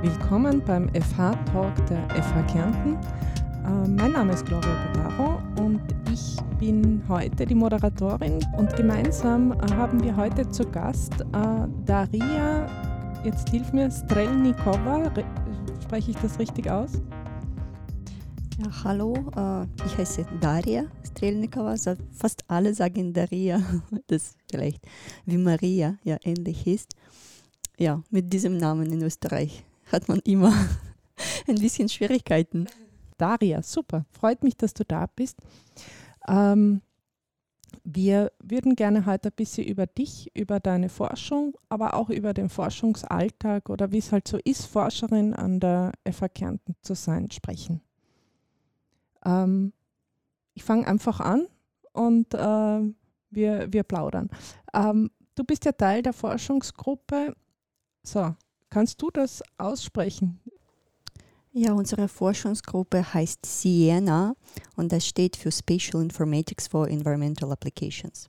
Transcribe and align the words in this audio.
Willkommen 0.00 0.62
beim 0.64 0.88
FH-Talk 0.90 1.74
der 1.86 2.08
FH 2.10 2.42
Kärnten. 2.52 2.94
Äh, 3.64 3.88
mein 3.88 4.12
Name 4.12 4.32
ist 4.32 4.46
Gloria 4.46 4.70
Bodaro 4.92 5.42
und 5.60 5.80
ich 6.12 6.36
bin 6.60 7.02
heute 7.08 7.44
die 7.44 7.56
Moderatorin 7.56 8.38
und 8.56 8.76
gemeinsam 8.76 9.50
äh, 9.50 9.72
haben 9.74 10.00
wir 10.00 10.16
heute 10.16 10.48
zu 10.50 10.62
Gast 10.70 11.20
äh, 11.20 11.66
Daria, 11.84 12.66
jetzt 13.24 13.48
hilf 13.48 13.72
mir, 13.72 13.90
Strelnikova. 13.90 15.12
Spreche 15.82 16.12
ich 16.12 16.16
das 16.18 16.38
richtig 16.38 16.70
aus? 16.70 17.02
Ja, 18.60 18.84
hallo, 18.84 19.14
ich 19.84 19.98
heiße 19.98 20.24
Daria 20.40 20.84
Strelnikova. 21.04 21.74
Fast 22.12 22.44
alle 22.46 22.72
sagen 22.72 23.12
Daria, 23.12 23.60
das 24.06 24.36
vielleicht 24.48 24.80
wie 25.26 25.38
Maria 25.38 25.96
ja 26.04 26.18
ähnlich 26.22 26.68
ist. 26.68 26.94
Ja, 27.80 28.00
mit 28.10 28.32
diesem 28.32 28.58
Namen 28.58 28.92
in 28.92 29.02
Österreich 29.02 29.64
hat 29.90 30.08
man 30.08 30.20
immer 30.20 30.52
ein 31.48 31.56
bisschen 31.56 31.88
Schwierigkeiten. 31.88 32.66
Daria, 33.16 33.62
super. 33.62 34.06
Freut 34.10 34.42
mich, 34.42 34.56
dass 34.56 34.74
du 34.74 34.84
da 34.84 35.06
bist. 35.06 35.38
Ähm, 36.28 36.82
wir 37.84 38.32
würden 38.38 38.76
gerne 38.76 39.06
heute 39.06 39.28
ein 39.28 39.36
bisschen 39.36 39.64
über 39.64 39.86
dich, 39.86 40.30
über 40.34 40.60
deine 40.60 40.88
Forschung, 40.88 41.56
aber 41.68 41.94
auch 41.94 42.10
über 42.10 42.32
den 42.34 42.48
Forschungsalltag 42.48 43.68
oder 43.68 43.92
wie 43.92 43.98
es 43.98 44.12
halt 44.12 44.28
so 44.28 44.38
ist, 44.44 44.66
Forscherin 44.66 45.34
an 45.34 45.60
der 45.60 45.92
FH 46.10 46.28
Kärnten 46.28 46.76
zu 46.82 46.94
sein, 46.94 47.30
sprechen. 47.30 47.80
Ähm, 49.24 49.72
ich 50.54 50.64
fange 50.64 50.86
einfach 50.86 51.20
an 51.20 51.46
und 51.92 52.34
äh, 52.34 52.94
wir, 53.30 53.72
wir 53.72 53.82
plaudern. 53.82 54.30
Ähm, 54.72 55.10
du 55.34 55.44
bist 55.44 55.64
ja 55.64 55.72
Teil 55.72 56.02
der 56.02 56.12
Forschungsgruppe. 56.12 57.34
So, 58.02 58.34
Kannst 58.70 59.00
du 59.00 59.10
das 59.10 59.42
aussprechen? 59.56 60.40
Ja, 61.52 61.72
unsere 61.72 62.08
Forschungsgruppe 62.08 63.14
heißt 63.14 63.44
Siena 63.44 64.36
und 64.76 64.92
das 64.92 65.06
steht 65.06 65.36
für 65.36 65.50
Spatial 65.50 66.02
Informatics 66.02 66.68
for 66.68 66.88
Environmental 66.88 67.50
Applications. 67.50 68.28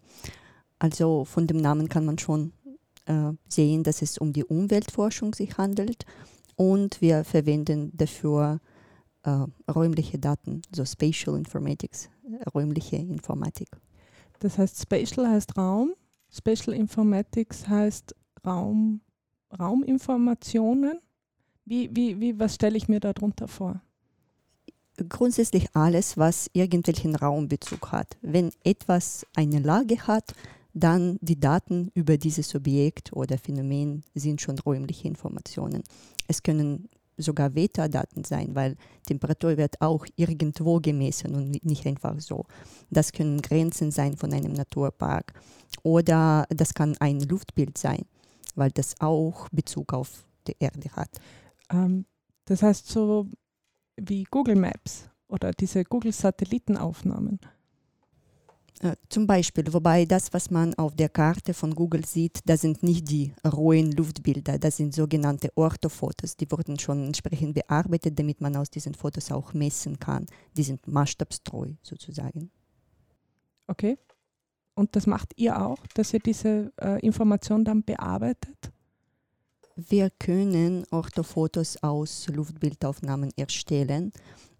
Also 0.79 1.25
von 1.25 1.45
dem 1.45 1.57
Namen 1.57 1.89
kann 1.89 2.05
man 2.05 2.17
schon 2.17 2.53
äh, 3.05 3.33
sehen, 3.47 3.83
dass 3.83 4.01
es 4.01 4.17
um 4.17 4.31
die 4.31 4.45
Umweltforschung 4.45 5.35
sich 5.35 5.57
handelt 5.57 6.05
und 6.55 7.01
wir 7.01 7.25
verwenden 7.25 7.91
dafür 7.95 8.61
äh, 9.23 9.45
räumliche 9.69 10.17
Daten, 10.17 10.61
so 10.73 10.85
Spatial 10.85 11.37
Informatics, 11.37 12.09
räumliche 12.53 12.95
Informatik. 12.95 13.69
Das 14.39 14.57
heißt, 14.57 14.81
Spatial 14.81 15.27
heißt 15.27 15.57
Raum, 15.57 15.93
Spatial 16.31 16.75
Informatics 16.75 17.67
heißt 17.67 18.15
Raum 18.45 19.01
Rauminformationen? 19.57 20.99
Wie, 21.65 21.89
wie, 21.95 22.19
wie, 22.19 22.39
was 22.39 22.55
stelle 22.55 22.77
ich 22.77 22.87
mir 22.87 22.99
darunter 22.99 23.47
vor? 23.47 23.81
Grundsätzlich 25.07 25.67
alles, 25.75 26.17
was 26.17 26.49
irgendwelchen 26.53 27.15
Raumbezug 27.15 27.91
hat. 27.91 28.17
Wenn 28.21 28.51
etwas 28.63 29.25
eine 29.35 29.59
Lage 29.59 30.07
hat, 30.07 30.33
dann 30.73 31.17
die 31.21 31.39
Daten 31.39 31.89
über 31.93 32.17
dieses 32.17 32.53
Objekt 32.53 33.13
oder 33.13 33.37
Phänomen 33.37 34.03
sind 34.13 34.41
schon 34.41 34.59
räumliche 34.59 35.07
Informationen. 35.07 35.83
Es 36.27 36.43
können 36.43 36.89
sogar 37.17 37.53
Wetterdaten 37.55 38.23
sein, 38.23 38.55
weil 38.55 38.75
Temperatur 39.05 39.57
wird 39.57 39.81
auch 39.81 40.05
irgendwo 40.15 40.79
gemessen 40.79 41.35
und 41.35 41.63
nicht 41.65 41.85
einfach 41.85 42.19
so. 42.19 42.45
Das 42.89 43.11
können 43.11 43.41
Grenzen 43.41 43.91
sein 43.91 44.15
von 44.15 44.33
einem 44.33 44.53
Naturpark 44.53 45.33
oder 45.83 46.45
das 46.49 46.73
kann 46.73 46.95
ein 46.99 47.19
Luftbild 47.21 47.77
sein 47.77 48.05
weil 48.55 48.71
das 48.71 48.99
auch 48.99 49.49
Bezug 49.49 49.93
auf 49.93 50.25
die 50.47 50.55
Erde 50.59 50.89
hat. 50.91 51.09
Ähm, 51.71 52.05
das 52.45 52.63
heißt 52.63 52.87
so 52.87 53.27
wie 53.97 54.23
Google 54.23 54.55
Maps 54.55 55.09
oder 55.27 55.51
diese 55.51 55.83
Google-Satellitenaufnahmen. 55.83 57.39
Äh, 58.81 58.95
zum 59.09 59.27
Beispiel, 59.27 59.65
wobei 59.73 60.05
das, 60.05 60.31
was 60.33 60.49
man 60.49 60.73
auf 60.75 60.95
der 60.95 61.09
Karte 61.09 61.53
von 61.53 61.75
Google 61.75 62.05
sieht, 62.05 62.39
das 62.45 62.61
sind 62.61 62.81
nicht 62.81 63.09
die 63.09 63.33
rohen 63.45 63.91
Luftbilder, 63.91 64.57
das 64.57 64.77
sind 64.77 64.95
sogenannte 64.95 65.51
Orthofotos. 65.55 66.37
Die 66.37 66.49
wurden 66.49 66.79
schon 66.79 67.03
entsprechend 67.03 67.55
bearbeitet, 67.55 68.17
damit 68.17 68.39
man 68.39 68.55
aus 68.55 68.69
diesen 68.69 68.95
Fotos 68.95 69.31
auch 69.31 69.53
messen 69.53 69.99
kann. 69.99 70.25
Die 70.55 70.63
sind 70.63 70.87
maßstabstreu 70.87 71.73
sozusagen. 71.83 72.51
Okay. 73.67 73.97
Und 74.79 74.95
das 74.95 75.07
macht 75.07 75.33
ihr 75.35 75.61
auch, 75.61 75.79
dass 75.93 76.13
ihr 76.13 76.21
diese 76.21 76.71
äh, 76.81 77.05
Information 77.05 77.65
dann 77.65 77.83
bearbeitet? 77.83 78.71
Wir 79.75 80.09
können 80.09 80.85
Orthofotos 80.89 81.83
aus 81.83 82.29
Luftbildaufnahmen 82.29 83.31
erstellen. 83.35 84.13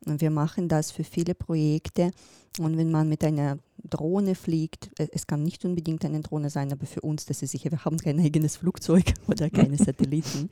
Und 0.06 0.20
wir 0.20 0.30
machen 0.30 0.68
das 0.68 0.92
für 0.92 1.06
viele 1.06 1.36
Projekte. 1.36 2.12
Und 2.60 2.76
wenn 2.76 2.92
man 2.92 3.08
mit 3.08 3.24
einer 3.24 3.60
Drohne 3.82 4.36
fliegt, 4.36 4.90
äh, 5.00 5.08
es 5.14 5.26
kann 5.26 5.42
nicht 5.42 5.64
unbedingt 5.64 6.04
eine 6.04 6.20
Drohne 6.20 6.50
sein, 6.50 6.74
aber 6.74 6.86
für 6.86 7.00
uns, 7.00 7.26
das 7.26 7.42
ist 7.42 7.52
sicher, 7.52 7.72
wir 7.72 7.86
haben 7.86 7.98
kein 7.98 8.20
eigenes 8.20 8.58
Flugzeug 8.58 9.14
oder 9.28 9.50
keine 9.50 9.78
Satelliten. 9.86 10.50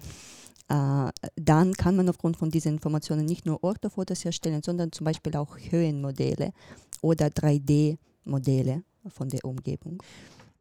Äh, 0.70 1.12
dann 1.36 1.74
kann 1.74 1.98
man 1.98 2.08
aufgrund 2.08 2.38
von 2.38 2.52
diesen 2.52 2.76
Informationen 2.76 3.26
nicht 3.26 3.46
nur 3.46 3.62
Orthofotos 3.66 4.24
erstellen, 4.24 4.62
sondern 4.64 4.94
zum 4.94 5.04
Beispiel 5.04 5.36
auch 5.36 5.58
Höhenmodelle 5.60 6.54
oder 7.02 7.28
3D-Modelle 7.28 8.84
von 9.09 9.29
der 9.29 9.44
Umgebung? 9.45 10.01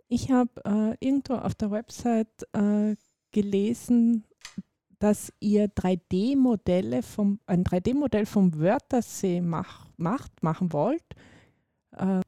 Ich 0.09 0.31
habe 0.31 0.51
äh, 0.65 1.05
irgendwo 1.05 1.35
auf 1.35 1.55
der 1.55 1.71
Website 1.71 2.47
äh, 2.53 2.97
gelesen, 3.33 4.25
dass 4.99 5.33
ihr 5.41 5.69
3D-Modelle 5.69 7.03
vom 7.03 7.41
ein 7.47 7.65
3D-Modell 7.65 8.25
vom 8.25 8.59
Wörthersee 8.59 9.41
mach, 9.41 9.89
macht, 9.97 10.43
machen 10.43 10.73
wollt. 10.73 11.05
Äh 11.93 12.23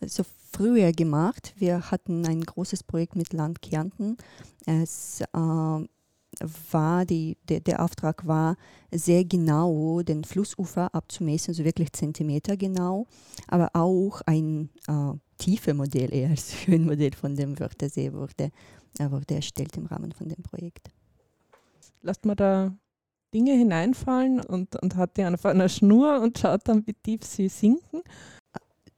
also 0.00 0.24
früher 0.52 0.92
gemacht. 0.92 1.54
Wir 1.56 1.90
hatten 1.90 2.26
ein 2.26 2.42
großes 2.42 2.82
Projekt 2.82 3.16
mit 3.16 3.32
Land 3.32 3.62
Kärnten. 3.62 4.16
Es 4.66 5.20
äh, 5.20 5.26
war 6.72 7.04
die, 7.06 7.38
der, 7.48 7.60
der 7.60 7.82
Auftrag 7.82 8.26
war, 8.26 8.56
sehr 8.90 9.24
genau 9.24 10.02
den 10.02 10.24
Flussufer 10.24 10.94
abzumessen, 10.94 11.54
so 11.54 11.64
wirklich 11.64 11.92
Zentimeter 11.92 12.56
genau, 12.56 13.06
aber 13.48 13.70
auch 13.72 14.20
ein 14.26 14.70
äh, 14.88 15.12
tiefe 15.44 15.74
Modell 15.74 16.12
eher 16.12 16.30
als 16.30 16.54
Höhenmodell 16.66 17.12
von 17.12 17.36
dem 17.36 17.58
Wörthersee 17.58 18.12
wurde, 18.12 18.50
wurde 18.98 19.34
erstellt 19.34 19.76
im 19.76 19.86
Rahmen 19.86 20.12
von 20.12 20.28
dem 20.28 20.42
Projekt. 20.42 20.90
Lasst 22.02 22.24
man 22.24 22.36
da 22.36 22.74
Dinge 23.34 23.52
hineinfallen 23.52 24.40
und, 24.40 24.80
und 24.80 24.96
hat 24.96 25.16
die 25.16 25.24
auf 25.26 25.44
einer 25.44 25.68
Schnur 25.68 26.20
und 26.20 26.38
schaut 26.38 26.68
dann, 26.68 26.86
wie 26.86 26.94
tief 26.94 27.24
sie 27.24 27.48
sinken? 27.48 28.02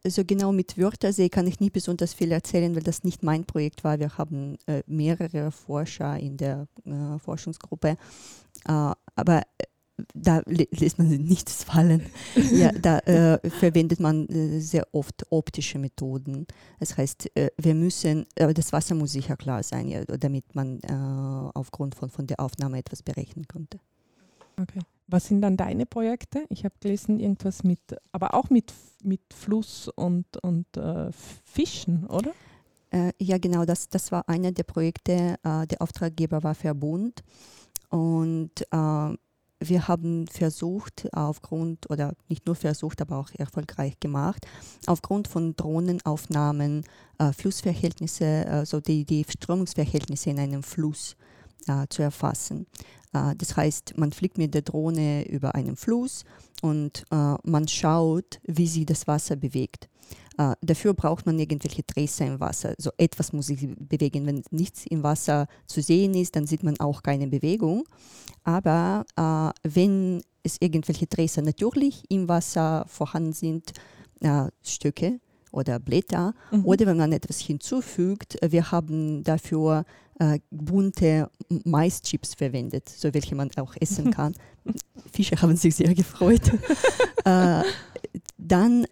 Also 0.04 0.24
genau 0.24 0.52
mit 0.52 0.78
Wörthersee 0.78 1.28
kann 1.28 1.48
ich 1.48 1.58
nicht 1.58 1.72
besonders 1.72 2.14
viel 2.14 2.30
erzählen, 2.30 2.76
weil 2.76 2.82
das 2.82 3.02
nicht 3.02 3.24
mein 3.24 3.44
Projekt 3.44 3.82
war. 3.82 3.98
Wir 3.98 4.16
haben 4.18 4.56
äh, 4.66 4.82
mehrere 4.86 5.50
Forscher 5.50 6.16
in 6.18 6.36
der 6.36 6.68
äh, 6.84 7.18
Forschungsgruppe. 7.18 7.96
Äh, 8.68 8.92
aber 9.16 9.42
da 10.14 10.42
lässt 10.46 10.98
man 10.98 11.08
nichts 11.08 11.64
fallen. 11.64 12.02
ja, 12.52 12.72
da 12.72 12.98
äh, 13.00 13.50
verwendet 13.50 14.00
man 14.00 14.28
äh, 14.28 14.60
sehr 14.60 14.86
oft 14.92 15.26
optische 15.30 15.78
Methoden. 15.78 16.46
Das 16.80 16.96
heißt, 16.96 17.30
äh, 17.36 17.50
wir 17.56 17.74
müssen, 17.74 18.26
aber 18.38 18.54
das 18.54 18.72
Wasser 18.72 18.94
muss 18.94 19.12
sicher 19.12 19.36
klar 19.36 19.62
sein, 19.62 19.88
ja, 19.88 20.04
damit 20.04 20.54
man 20.54 20.80
äh, 20.80 21.50
aufgrund 21.54 21.94
von, 21.94 22.10
von 22.10 22.26
der 22.26 22.40
Aufnahme 22.40 22.78
etwas 22.78 23.02
berechnen 23.02 23.46
konnte. 23.46 23.78
Okay. 24.60 24.80
Was 25.08 25.28
sind 25.28 25.40
dann 25.40 25.56
deine 25.56 25.86
Projekte? 25.86 26.44
Ich 26.48 26.64
habe 26.64 26.74
gelesen, 26.80 27.20
irgendwas 27.20 27.62
mit, 27.62 27.80
aber 28.12 28.34
auch 28.34 28.50
mit, 28.50 28.72
mit 29.04 29.20
Fluss 29.32 29.88
und, 29.88 30.36
und 30.42 30.66
äh, 30.76 31.10
Fischen, 31.44 32.06
oder? 32.06 32.32
Äh, 32.90 33.12
ja, 33.20 33.38
genau, 33.38 33.64
das, 33.64 33.88
das 33.88 34.10
war 34.10 34.28
einer 34.28 34.52
der 34.52 34.64
Projekte. 34.64 35.36
der 35.44 35.80
Auftraggeber 35.80 36.42
war 36.42 36.54
Verbund. 36.54 37.22
Und 37.90 38.66
wir 39.60 39.88
haben 39.88 40.26
versucht, 40.28 41.08
aufgrund, 41.12 41.88
oder 41.90 42.14
nicht 42.28 42.46
nur 42.46 42.54
versucht, 42.54 43.00
aber 43.00 43.16
auch 43.18 43.30
erfolgreich 43.34 43.98
gemacht, 44.00 44.46
aufgrund 44.86 45.28
von 45.28 45.56
Drohnenaufnahmen 45.56 46.84
äh, 47.18 47.32
Flussverhältnisse, 47.32 48.46
also 48.48 48.80
die, 48.80 49.04
die 49.04 49.24
Strömungsverhältnisse 49.28 50.30
in 50.30 50.38
einem 50.38 50.62
Fluss 50.62 51.16
äh, 51.66 51.86
zu 51.88 52.02
erfassen. 52.02 52.66
Äh, 53.12 53.34
das 53.36 53.56
heißt, 53.56 53.96
man 53.96 54.12
fliegt 54.12 54.38
mit 54.38 54.54
der 54.54 54.62
Drohne 54.62 55.26
über 55.28 55.54
einen 55.54 55.76
Fluss 55.76 56.24
und 56.62 57.04
äh, 57.10 57.34
man 57.44 57.68
schaut, 57.68 58.40
wie 58.44 58.66
sich 58.66 58.86
das 58.86 59.06
Wasser 59.06 59.36
bewegt. 59.36 59.88
Uh, 60.38 60.52
dafür 60.60 60.92
braucht 60.92 61.24
man 61.24 61.38
irgendwelche 61.38 61.84
Tracer 61.86 62.26
im 62.26 62.40
Wasser. 62.40 62.74
So 62.78 62.90
etwas 62.98 63.32
muss 63.32 63.46
sich 63.46 63.66
bewegen. 63.78 64.26
Wenn 64.26 64.42
nichts 64.50 64.84
im 64.86 65.02
Wasser 65.02 65.46
zu 65.66 65.80
sehen 65.80 66.14
ist, 66.14 66.36
dann 66.36 66.46
sieht 66.46 66.62
man 66.62 66.78
auch 66.78 67.02
keine 67.02 67.26
Bewegung. 67.26 67.84
Aber 68.44 69.06
uh, 69.18 69.50
wenn 69.62 70.20
es 70.42 70.56
irgendwelche 70.60 71.08
Tracer 71.08 71.42
natürlich 71.42 72.04
im 72.10 72.28
Wasser 72.28 72.84
vorhanden 72.86 73.32
sind, 73.32 73.72
uh, 74.22 74.48
Stücke 74.62 75.20
oder 75.52 75.78
Blätter. 75.78 76.34
Mhm. 76.50 76.64
Oder 76.64 76.86
wenn 76.86 76.98
man 76.98 77.12
etwas 77.12 77.40
hinzufügt, 77.40 78.36
wir 78.46 78.70
haben 78.70 79.24
dafür 79.24 79.84
äh, 80.18 80.38
bunte 80.50 81.30
Maischips 81.64 82.34
verwendet, 82.34 82.88
so 82.88 83.12
welche 83.12 83.34
man 83.34 83.50
auch 83.56 83.74
essen 83.80 84.10
kann. 84.12 84.34
Fische 85.12 85.40
haben 85.40 85.56
sich 85.56 85.76
sehr 85.76 85.94
gefreut. 85.94 86.52
äh, 87.24 87.62
dann 88.38 88.84
äh, 88.84 88.88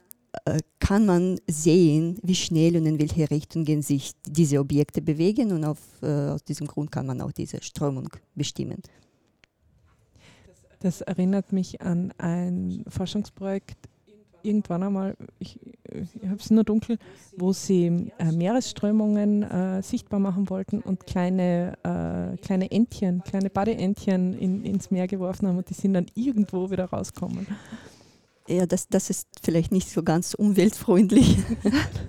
kann 0.78 1.06
man 1.06 1.38
sehen, 1.48 2.18
wie 2.22 2.34
schnell 2.34 2.76
und 2.76 2.86
in 2.86 2.98
welche 2.98 3.30
Richtungen 3.30 3.82
sich 3.82 4.12
diese 4.26 4.60
Objekte 4.60 5.00
bewegen 5.00 5.52
und 5.52 5.64
auf, 5.64 5.78
äh, 6.02 6.06
aus 6.06 6.44
diesem 6.44 6.66
Grund 6.66 6.92
kann 6.92 7.06
man 7.06 7.20
auch 7.20 7.32
diese 7.32 7.62
Strömung 7.62 8.08
bestimmen. 8.34 8.82
Das 10.80 11.00
erinnert 11.00 11.52
mich 11.52 11.80
an 11.80 12.12
ein 12.18 12.84
Forschungsprojekt 12.88 13.78
irgendwann 14.44 14.82
einmal, 14.82 15.16
ich, 15.38 15.58
ich 15.90 16.28
habe 16.28 16.36
es 16.36 16.50
nur 16.50 16.64
dunkel, 16.64 16.98
wo 17.36 17.52
sie 17.52 18.12
äh, 18.18 18.32
Meeresströmungen 18.32 19.42
äh, 19.42 19.82
sichtbar 19.82 20.20
machen 20.20 20.50
wollten 20.50 20.80
und 20.80 21.06
kleine, 21.06 21.78
äh, 21.82 22.36
kleine 22.36 22.70
Entchen, 22.70 23.22
kleine 23.24 23.50
Badeentchen 23.50 24.34
in, 24.34 24.62
ins 24.64 24.90
Meer 24.90 25.06
geworfen 25.06 25.48
haben 25.48 25.56
und 25.56 25.70
die 25.70 25.74
sind 25.74 25.94
dann 25.94 26.06
irgendwo 26.14 26.70
wieder 26.70 26.84
rausgekommen 26.84 27.46
ja, 28.48 28.66
das, 28.66 28.88
das 28.88 29.10
ist 29.10 29.28
vielleicht 29.42 29.72
nicht 29.72 29.88
so 29.90 30.02
ganz 30.02 30.34
umweltfreundlich. 30.34 31.38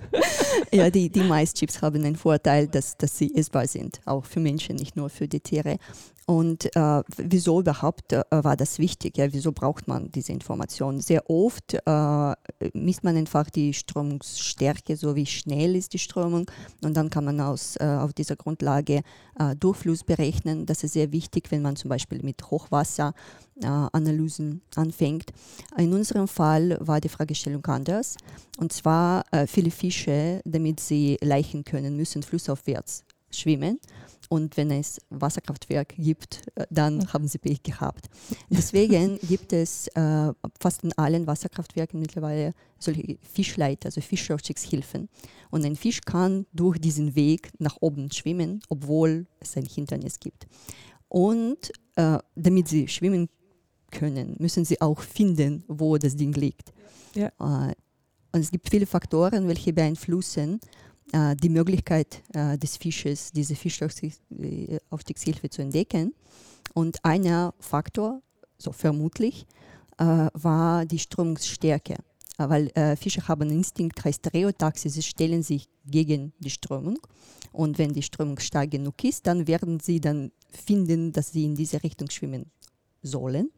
ja, 0.72 0.90
die, 0.90 1.08
die 1.08 1.22
Maischips 1.22 1.80
haben 1.80 2.02
den 2.02 2.16
Vorteil, 2.16 2.68
dass, 2.68 2.96
dass 2.96 3.16
sie 3.16 3.34
essbar 3.34 3.66
sind, 3.66 4.00
auch 4.04 4.24
für 4.24 4.40
Menschen, 4.40 4.76
nicht 4.76 4.96
nur 4.96 5.08
für 5.08 5.28
die 5.28 5.40
Tiere. 5.40 5.78
Und 6.28 6.74
äh, 6.74 7.02
wieso 7.18 7.60
überhaupt 7.60 8.12
äh, 8.12 8.24
war 8.30 8.56
das 8.56 8.80
wichtig? 8.80 9.16
Ja, 9.16 9.32
wieso 9.32 9.52
braucht 9.52 9.86
man 9.86 10.10
diese 10.10 10.32
Information? 10.32 11.00
Sehr 11.00 11.30
oft 11.30 11.74
äh, 11.74 12.34
misst 12.74 13.04
man 13.04 13.16
einfach 13.16 13.48
die 13.48 13.72
Strömungsstärke, 13.72 14.96
so 14.96 15.14
wie 15.14 15.26
schnell 15.26 15.76
ist 15.76 15.92
die 15.92 16.00
Strömung. 16.00 16.50
Und 16.82 16.96
dann 16.96 17.10
kann 17.10 17.26
man 17.26 17.40
aus, 17.40 17.76
äh, 17.76 17.84
auf 17.84 18.12
dieser 18.12 18.34
Grundlage 18.34 19.02
äh, 19.38 19.54
Durchfluss 19.54 20.02
berechnen. 20.02 20.66
Das 20.66 20.82
ist 20.82 20.94
sehr 20.94 21.12
wichtig, 21.12 21.52
wenn 21.52 21.62
man 21.62 21.76
zum 21.76 21.90
Beispiel 21.90 22.20
mit 22.24 22.42
Hochwasseranalysen 22.50 24.62
anfängt. 24.74 25.30
In 25.78 25.94
unserem 25.94 26.26
Fall 26.26 26.76
war 26.80 27.00
die 27.00 27.08
Fragestellung 27.08 27.64
anders. 27.66 28.16
Und 28.58 28.72
zwar 28.72 29.24
äh, 29.30 29.46
viele 29.46 29.70
Fische, 29.70 30.40
damit 30.44 30.80
sie 30.80 31.18
leichen 31.20 31.62
können, 31.62 31.96
müssen 31.96 32.24
flussaufwärts 32.24 33.04
schwimmen. 33.30 33.78
Und 34.28 34.56
wenn 34.56 34.70
es 34.70 35.00
Wasserkraftwerk 35.10 35.94
gibt, 35.96 36.42
äh, 36.56 36.66
dann 36.70 37.12
haben 37.12 37.28
sie 37.28 37.38
Pech 37.38 37.62
gehabt. 37.62 38.08
Deswegen 38.50 39.18
gibt 39.28 39.52
es 39.52 39.88
äh, 39.88 40.32
fast 40.58 40.84
in 40.84 40.92
allen 40.94 41.26
Wasserkraftwerken 41.26 42.00
mittlerweile 42.00 42.54
solche 42.78 43.18
Fischleiter, 43.22 43.86
also 43.86 44.00
Fischaufstiegshilfen. 44.00 45.08
Und 45.50 45.64
ein 45.64 45.76
Fisch 45.76 46.00
kann 46.00 46.46
durch 46.52 46.78
diesen 46.78 47.14
Weg 47.14 47.50
nach 47.58 47.76
oben 47.80 48.10
schwimmen, 48.10 48.60
obwohl 48.68 49.26
es 49.40 49.56
ein 49.56 49.64
Hindernis 49.66 50.18
gibt. 50.18 50.46
Und 51.08 51.72
äh, 51.94 52.18
damit 52.34 52.68
sie 52.68 52.88
schwimmen 52.88 53.28
können, 53.90 54.36
müssen 54.38 54.64
sie 54.64 54.80
auch 54.80 55.00
finden, 55.00 55.64
wo 55.68 55.96
das 55.98 56.16
Ding 56.16 56.32
liegt. 56.32 56.72
Ja. 57.14 57.28
Äh, 57.38 57.74
und 58.32 58.40
es 58.40 58.50
gibt 58.50 58.68
viele 58.68 58.86
Faktoren, 58.86 59.48
welche 59.48 59.72
beeinflussen 59.72 60.60
die 61.12 61.48
Möglichkeit 61.48 62.22
äh, 62.34 62.58
des 62.58 62.76
Fisches, 62.76 63.30
diese 63.32 63.54
Fischaufstiegshilfe 63.54 65.48
zu 65.48 65.62
entdecken. 65.62 66.12
Und 66.74 67.04
einer 67.04 67.54
Faktor, 67.60 68.20
so 68.58 68.72
vermutlich, 68.72 69.46
äh, 69.98 70.28
war 70.32 70.84
die 70.84 70.98
Strömungsstärke. 70.98 71.94
Äh, 72.38 72.48
weil 72.48 72.68
äh, 72.74 72.96
Fische 72.96 73.26
haben 73.26 73.50
Instinkt, 73.50 74.04
heißt 74.04 74.32
Reotaxis, 74.32 74.94
sie 74.94 75.02
stellen 75.02 75.42
sich 75.42 75.68
gegen 75.86 76.32
die 76.38 76.50
Strömung. 76.50 76.98
Und 77.52 77.78
wenn 77.78 77.92
die 77.92 78.02
Strömung 78.02 78.38
stark 78.38 78.70
genug 78.70 79.02
ist, 79.04 79.26
dann 79.26 79.46
werden 79.46 79.80
sie 79.80 80.00
dann 80.00 80.32
finden, 80.50 81.12
dass 81.12 81.32
sie 81.32 81.44
in 81.44 81.54
diese 81.54 81.82
Richtung 81.82 82.10
schwimmen 82.10 82.50
sollen. 83.02 83.50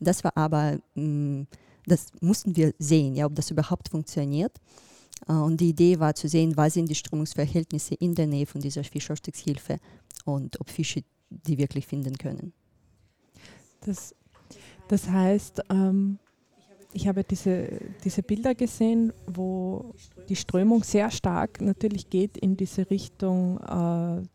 Das 0.00 0.24
war 0.24 0.36
aber, 0.36 0.78
mm, 0.94 1.42
das 1.86 2.06
mussten 2.20 2.56
wir 2.56 2.74
sehen, 2.78 3.14
ja, 3.14 3.26
ob 3.26 3.34
das 3.34 3.50
überhaupt 3.50 3.88
funktioniert. 3.88 4.52
Äh, 5.26 5.32
und 5.32 5.60
die 5.60 5.70
Idee 5.70 5.98
war 5.98 6.14
zu 6.14 6.28
sehen, 6.28 6.56
was 6.56 6.74
sind 6.74 6.88
die 6.88 6.94
Strömungsverhältnisse 6.94 7.94
in 7.94 8.14
der 8.14 8.26
Nähe 8.26 8.46
von 8.46 8.60
dieser 8.60 8.84
Fischaufstiegshilfe 8.84 9.78
und 10.24 10.60
ob 10.60 10.70
Fische 10.70 11.02
die 11.30 11.58
wirklich 11.58 11.86
finden 11.86 12.16
können. 12.16 12.52
Das, 13.82 14.14
das 14.88 15.08
heißt, 15.08 15.62
ähm, 15.70 16.18
ich 16.92 17.06
habe 17.06 17.22
diese, 17.22 17.68
diese 18.02 18.22
Bilder 18.22 18.54
gesehen, 18.54 19.12
wo 19.26 19.94
die 20.28 20.36
Strömung 20.36 20.82
sehr 20.82 21.10
stark 21.10 21.60
natürlich 21.60 22.08
geht 22.08 22.38
in 22.38 22.56
diese 22.56 22.90
Richtung. 22.90 23.58
Äh, 23.58 24.26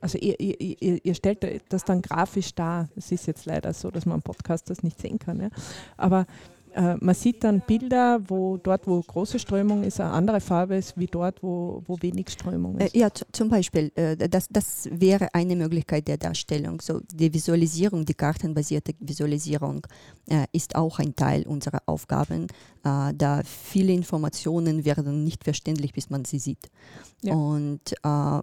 also 0.00 0.18
ihr, 0.18 0.38
ihr, 0.38 1.02
ihr, 1.02 1.14
stellt 1.14 1.62
das 1.70 1.84
dann 1.84 2.02
grafisch 2.02 2.54
dar. 2.54 2.90
Es 2.94 3.10
ist 3.10 3.26
jetzt 3.26 3.46
leider 3.46 3.72
so, 3.72 3.90
dass 3.90 4.04
man 4.04 4.16
im 4.16 4.22
Podcast 4.22 4.68
das 4.68 4.82
nicht 4.82 5.00
sehen 5.00 5.18
kann. 5.18 5.40
Ja. 5.40 5.48
Aber 5.96 6.26
äh, 6.74 6.96
man 7.00 7.14
sieht 7.14 7.44
dann 7.44 7.60
Bilder, 7.60 8.20
wo 8.26 8.56
dort, 8.56 8.86
wo 8.86 9.00
große 9.00 9.38
Strömung 9.38 9.84
ist, 9.84 10.00
eine 10.00 10.10
andere 10.10 10.40
Farbe 10.40 10.76
ist, 10.76 10.98
wie 10.98 11.06
dort, 11.06 11.42
wo, 11.42 11.82
wo 11.86 11.96
wenig 12.00 12.30
Strömung 12.30 12.78
ist. 12.78 12.94
Äh, 12.94 12.98
ja, 12.98 13.08
zum 13.32 13.48
Beispiel, 13.48 13.92
äh, 13.94 14.16
das, 14.28 14.48
das 14.50 14.88
wäre 14.90 15.28
eine 15.34 15.54
Möglichkeit 15.54 16.08
der 16.08 16.16
Darstellung. 16.16 16.80
So, 16.80 17.00
die 17.12 17.32
Visualisierung, 17.32 18.04
die 18.04 18.14
kartenbasierte 18.14 18.92
Visualisierung 18.98 19.86
äh, 20.28 20.46
ist 20.52 20.74
auch 20.74 20.98
ein 20.98 21.14
Teil 21.14 21.46
unserer 21.46 21.82
Aufgaben, 21.86 22.48
äh, 22.84 23.12
da 23.14 23.42
viele 23.44 23.92
Informationen 23.92 24.84
werden 24.84 25.22
nicht 25.22 25.44
verständlich, 25.44 25.92
bis 25.92 26.10
man 26.10 26.24
sie 26.24 26.40
sieht. 26.40 26.70
Ja. 27.22 27.34
Und 27.34 27.92
äh, 28.02 28.40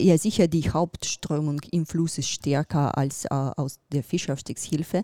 ja, 0.00 0.18
sicher, 0.18 0.48
die 0.48 0.70
Hauptströmung 0.70 1.60
im 1.70 1.86
Fluss 1.86 2.18
ist 2.18 2.28
stärker 2.28 2.96
als 2.96 3.26
aus 3.30 3.78
der 3.92 4.02
Fischaufstiegshilfe. 4.02 5.02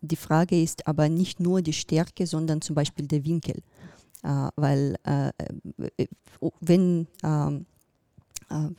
die 0.00 0.16
Frage 0.16 0.60
ist 0.60 0.86
aber 0.86 1.08
nicht 1.08 1.40
nur 1.40 1.62
die 1.62 1.72
Stärke, 1.72 2.26
sondern 2.26 2.60
zum 2.60 2.74
Beispiel 2.74 3.06
der 3.06 3.24
Winkel. 3.24 3.62
Uh, 4.24 4.48
weil 4.56 4.96
uh, 5.06 6.50
wenn 6.60 7.06
uh, 7.24 7.60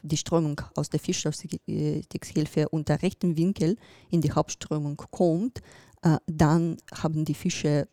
die 0.02 0.18
Strömung 0.18 0.60
aus 0.76 0.90
der 0.90 1.00
Fischaufstiegshilfe 1.00 2.68
unter 2.70 3.02
rechtem 3.02 3.38
Winkel 3.38 3.78
in 4.10 4.20
die 4.20 4.32
Hauptströmung 4.32 4.98
kommt, 5.12 5.62
dann 6.26 6.78
haben 6.92 7.24
die 7.24 7.36
Fische 7.36 7.88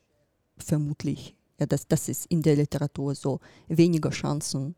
vermutlich, 0.57 1.37
ja, 1.61 1.67
das, 1.67 1.87
das 1.87 2.09
ist 2.09 2.27
in 2.27 2.41
der 2.41 2.57
Literatur 2.57 3.15
so, 3.15 3.41
weniger 3.69 4.09
Chancen, 4.09 4.75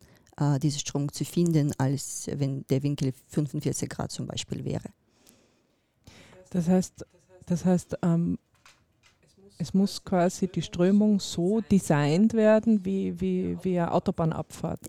diese 0.60 0.78
Strömung 0.78 1.12
zu 1.12 1.24
finden, 1.24 1.72
als 1.78 2.28
wenn 2.32 2.64
der 2.68 2.82
Winkel 2.82 3.12
45 3.28 3.88
Grad 3.88 4.12
zum 4.12 4.26
Beispiel 4.26 4.64
wäre. 4.64 4.90
Das 6.50 6.68
heißt, 6.68 7.04
das 7.46 7.64
heißt 7.64 7.98
ähm, 8.02 8.38
es 9.58 9.74
muss 9.74 10.02
quasi 10.04 10.46
die 10.46 10.62
Strömung 10.62 11.18
so 11.20 11.60
designt 11.60 12.34
werden 12.34 12.84
wie, 12.84 13.20
wie, 13.20 13.58
wie 13.62 13.78
eine 13.78 13.92
Autobahnabfahrt. 13.92 14.80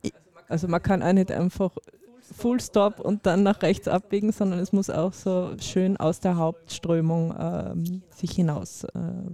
Also 0.47 0.67
man 0.67 0.81
kann 0.81 1.01
auch 1.01 1.13
nicht 1.13 1.31
einfach 1.31 1.75
Full 2.37 2.61
Stop 2.61 2.99
und 2.99 3.25
dann 3.25 3.43
nach 3.43 3.61
rechts 3.63 3.87
abbiegen, 3.87 4.31
sondern 4.31 4.59
es 4.59 4.71
muss 4.71 4.89
auch 4.89 5.13
so 5.13 5.55
schön 5.59 5.97
aus 5.97 6.19
der 6.19 6.37
Hauptströmung 6.37 7.33
ähm, 7.39 8.01
sich 8.15 8.31
hinaus 8.31 8.83
äh, 8.83 9.31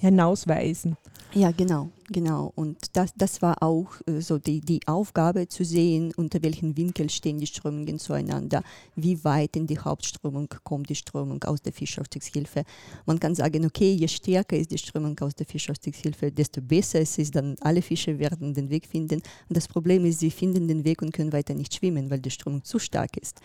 hinausweisen. 0.00 0.96
Ja, 1.34 1.50
genau, 1.50 1.90
genau. 2.08 2.52
Und 2.54 2.78
das, 2.96 3.12
das 3.14 3.42
war 3.42 3.62
auch 3.62 3.90
äh, 4.06 4.22
so 4.22 4.38
die, 4.38 4.62
die 4.62 4.80
Aufgabe 4.86 5.46
zu 5.46 5.62
sehen, 5.62 6.12
unter 6.16 6.42
welchem 6.42 6.74
Winkel 6.74 7.10
stehen 7.10 7.38
die 7.38 7.46
Strömungen 7.46 7.98
zueinander, 7.98 8.62
wie 8.96 9.22
weit 9.24 9.54
in 9.54 9.66
die 9.66 9.78
Hauptströmung 9.78 10.48
kommt 10.64 10.88
die 10.88 10.94
Strömung 10.94 11.44
aus 11.44 11.60
der 11.60 11.74
Fischaufstiegshilfe. 11.74 12.64
Man 13.04 13.20
kann 13.20 13.34
sagen, 13.34 13.66
okay, 13.66 13.92
je 13.92 14.08
stärker 14.08 14.56
ist 14.56 14.70
die 14.70 14.78
Strömung 14.78 15.18
aus 15.20 15.34
der 15.34 15.46
Fischaufstiegshilfe, 15.46 16.32
desto 16.32 16.62
besser 16.62 17.00
es 17.00 17.18
ist, 17.18 17.36
dann 17.36 17.56
alle 17.60 17.82
Fische 17.82 18.18
werden 18.18 18.54
den 18.54 18.70
Weg 18.70 18.86
finden. 18.86 19.20
Und 19.48 19.56
das 19.56 19.68
Problem 19.68 20.06
ist, 20.06 20.20
sie 20.20 20.30
finden 20.30 20.66
den 20.66 20.84
Weg 20.84 21.02
und 21.02 21.12
können 21.12 21.34
weiter 21.34 21.52
nicht 21.52 21.74
schwimmen, 21.74 22.08
weil 22.10 22.20
die 22.20 22.30
Strömung 22.30 22.64
zu 22.64 22.78
stark 22.78 23.18
ist 23.18 23.42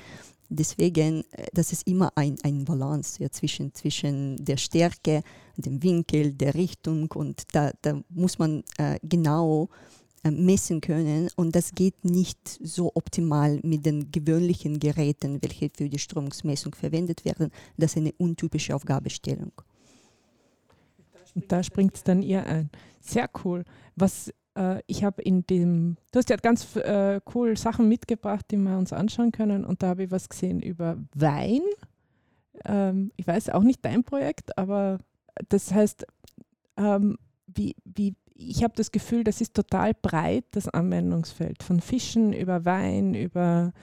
deswegen, 0.55 1.23
äh, 1.31 1.47
das 1.53 1.71
ist 1.71 1.87
immer 1.87 2.11
ein, 2.15 2.37
ein 2.43 2.65
Balance 2.65 3.21
ja, 3.21 3.29
zwischen, 3.29 3.73
zwischen 3.73 4.43
der 4.43 4.57
Stärke, 4.57 5.23
dem 5.57 5.81
Winkel, 5.83 6.33
der 6.33 6.53
Richtung 6.53 7.11
und 7.11 7.43
da, 7.51 7.71
da 7.81 8.01
muss 8.09 8.39
man 8.39 8.63
äh, 8.77 8.97
genau 9.03 9.69
äh, 10.23 10.31
messen 10.31 10.81
können 10.81 11.29
und 11.35 11.55
das 11.55 11.71
geht 11.73 12.05
nicht 12.05 12.59
so 12.63 12.91
optimal 12.95 13.59
mit 13.63 13.85
den 13.85 14.11
gewöhnlichen 14.11 14.79
Geräten, 14.79 15.41
welche 15.41 15.69
für 15.69 15.89
die 15.89 15.99
Strömungsmessung 15.99 16.73
verwendet 16.75 17.25
werden. 17.25 17.51
Das 17.77 17.91
ist 17.91 17.97
eine 17.97 18.13
untypische 18.17 18.75
Aufgabestellung. 18.75 19.51
Da 21.47 21.63
springt 21.63 21.95
es 21.95 22.03
dann 22.03 22.21
ihr 22.21 22.45
ein. 22.45 22.69
Sehr 23.01 23.29
cool. 23.43 23.65
Was 23.95 24.31
äh, 24.55 24.81
ich 24.87 25.03
habe 25.03 25.21
in 25.21 25.45
dem, 25.47 25.97
du 26.11 26.19
hast 26.19 26.29
ja 26.29 26.35
ganz 26.35 26.75
äh, 26.75 27.19
cool 27.33 27.57
Sachen 27.57 27.87
mitgebracht, 27.87 28.45
die 28.51 28.57
wir 28.57 28.77
uns 28.77 28.93
anschauen 28.93 29.31
können 29.31 29.65
und 29.65 29.83
da 29.83 29.87
habe 29.87 30.03
ich 30.03 30.11
was 30.11 30.29
gesehen 30.29 30.61
über 30.61 30.97
Wein. 31.13 31.61
Ähm, 32.65 33.11
ich 33.17 33.27
weiß 33.27 33.49
auch 33.49 33.63
nicht 33.63 33.83
dein 33.83 34.03
Projekt, 34.03 34.57
aber 34.57 34.99
das 35.49 35.73
heißt, 35.73 36.05
ähm, 36.77 37.17
wie, 37.47 37.75
wie 37.83 38.15
ich 38.35 38.63
habe 38.63 38.73
das 38.75 38.91
Gefühl, 38.91 39.23
das 39.23 39.41
ist 39.41 39.53
total 39.53 39.93
breit, 39.93 40.45
das 40.51 40.67
Anwendungsfeld. 40.67 41.63
Von 41.63 41.79
Fischen 41.79 42.33
über 42.33 42.65
Wein, 42.65 43.13
über 43.13 43.73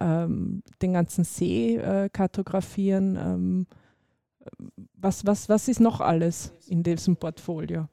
ähm, 0.00 0.62
den 0.80 0.92
ganzen 0.92 1.24
See 1.24 1.76
äh, 1.76 2.08
kartografieren. 2.08 3.16
Ähm, 3.16 3.66
was, 4.94 5.26
was, 5.26 5.48
was 5.48 5.68
ist 5.68 5.80
noch 5.80 6.00
alles 6.00 6.52
in 6.68 6.82
diesem 6.82 7.16
Portfolio? 7.16 7.88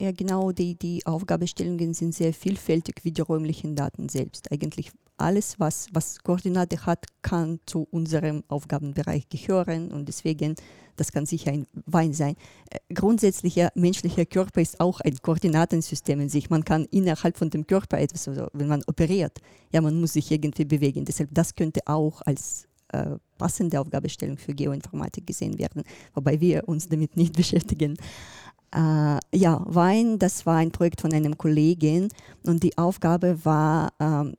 Ja, 0.00 0.12
genau, 0.12 0.50
die, 0.50 0.76
die 0.76 1.04
Aufgabestellungen 1.04 1.92
sind 1.92 2.14
sehr 2.14 2.32
vielfältig 2.32 3.00
wie 3.02 3.12
die 3.12 3.20
räumlichen 3.20 3.76
Daten 3.76 4.08
selbst. 4.08 4.50
Eigentlich 4.50 4.92
alles, 5.18 5.60
was, 5.60 5.88
was 5.92 6.20
Koordinate 6.20 6.86
hat, 6.86 7.04
kann 7.20 7.60
zu 7.66 7.86
unserem 7.90 8.42
Aufgabenbereich 8.48 9.28
gehören 9.28 9.92
und 9.92 10.08
deswegen, 10.08 10.54
das 10.96 11.12
kann 11.12 11.26
sicher 11.26 11.52
ein 11.52 11.66
Wein 11.84 12.14
sein. 12.14 12.36
Äh, 12.70 12.94
grundsätzlicher 12.94 13.72
menschlicher 13.74 14.24
Körper 14.24 14.62
ist 14.62 14.80
auch 14.80 15.02
ein 15.02 15.18
Koordinatensystem 15.20 16.18
in 16.18 16.30
sich. 16.30 16.48
Man 16.48 16.64
kann 16.64 16.86
innerhalb 16.86 17.36
von 17.36 17.50
dem 17.50 17.66
Körper 17.66 17.98
etwas, 17.98 18.26
also 18.26 18.46
wenn 18.54 18.68
man 18.68 18.82
operiert, 18.86 19.36
ja, 19.70 19.82
man 19.82 20.00
muss 20.00 20.14
sich 20.14 20.30
irgendwie 20.30 20.64
bewegen. 20.64 21.04
Deshalb, 21.04 21.28
das 21.30 21.54
könnte 21.54 21.80
auch 21.84 22.22
als 22.22 22.66
äh, 22.88 23.16
passende 23.36 23.78
Aufgabestellung 23.78 24.38
für 24.38 24.54
Geoinformatik 24.54 25.26
gesehen 25.26 25.58
werden, 25.58 25.82
wobei 26.14 26.40
wir 26.40 26.66
uns 26.66 26.88
damit 26.88 27.18
nicht 27.18 27.36
beschäftigen. 27.36 27.98
Äh, 28.72 29.18
ja, 29.36 29.62
Wein, 29.66 30.18
das 30.18 30.46
war 30.46 30.56
ein 30.56 30.70
Projekt 30.70 31.00
von 31.00 31.12
einem 31.12 31.36
Kollegen 31.36 32.08
und 32.44 32.62
die 32.62 32.76
Aufgabe 32.78 33.44
war, 33.44 33.92
ähm, 33.98 34.34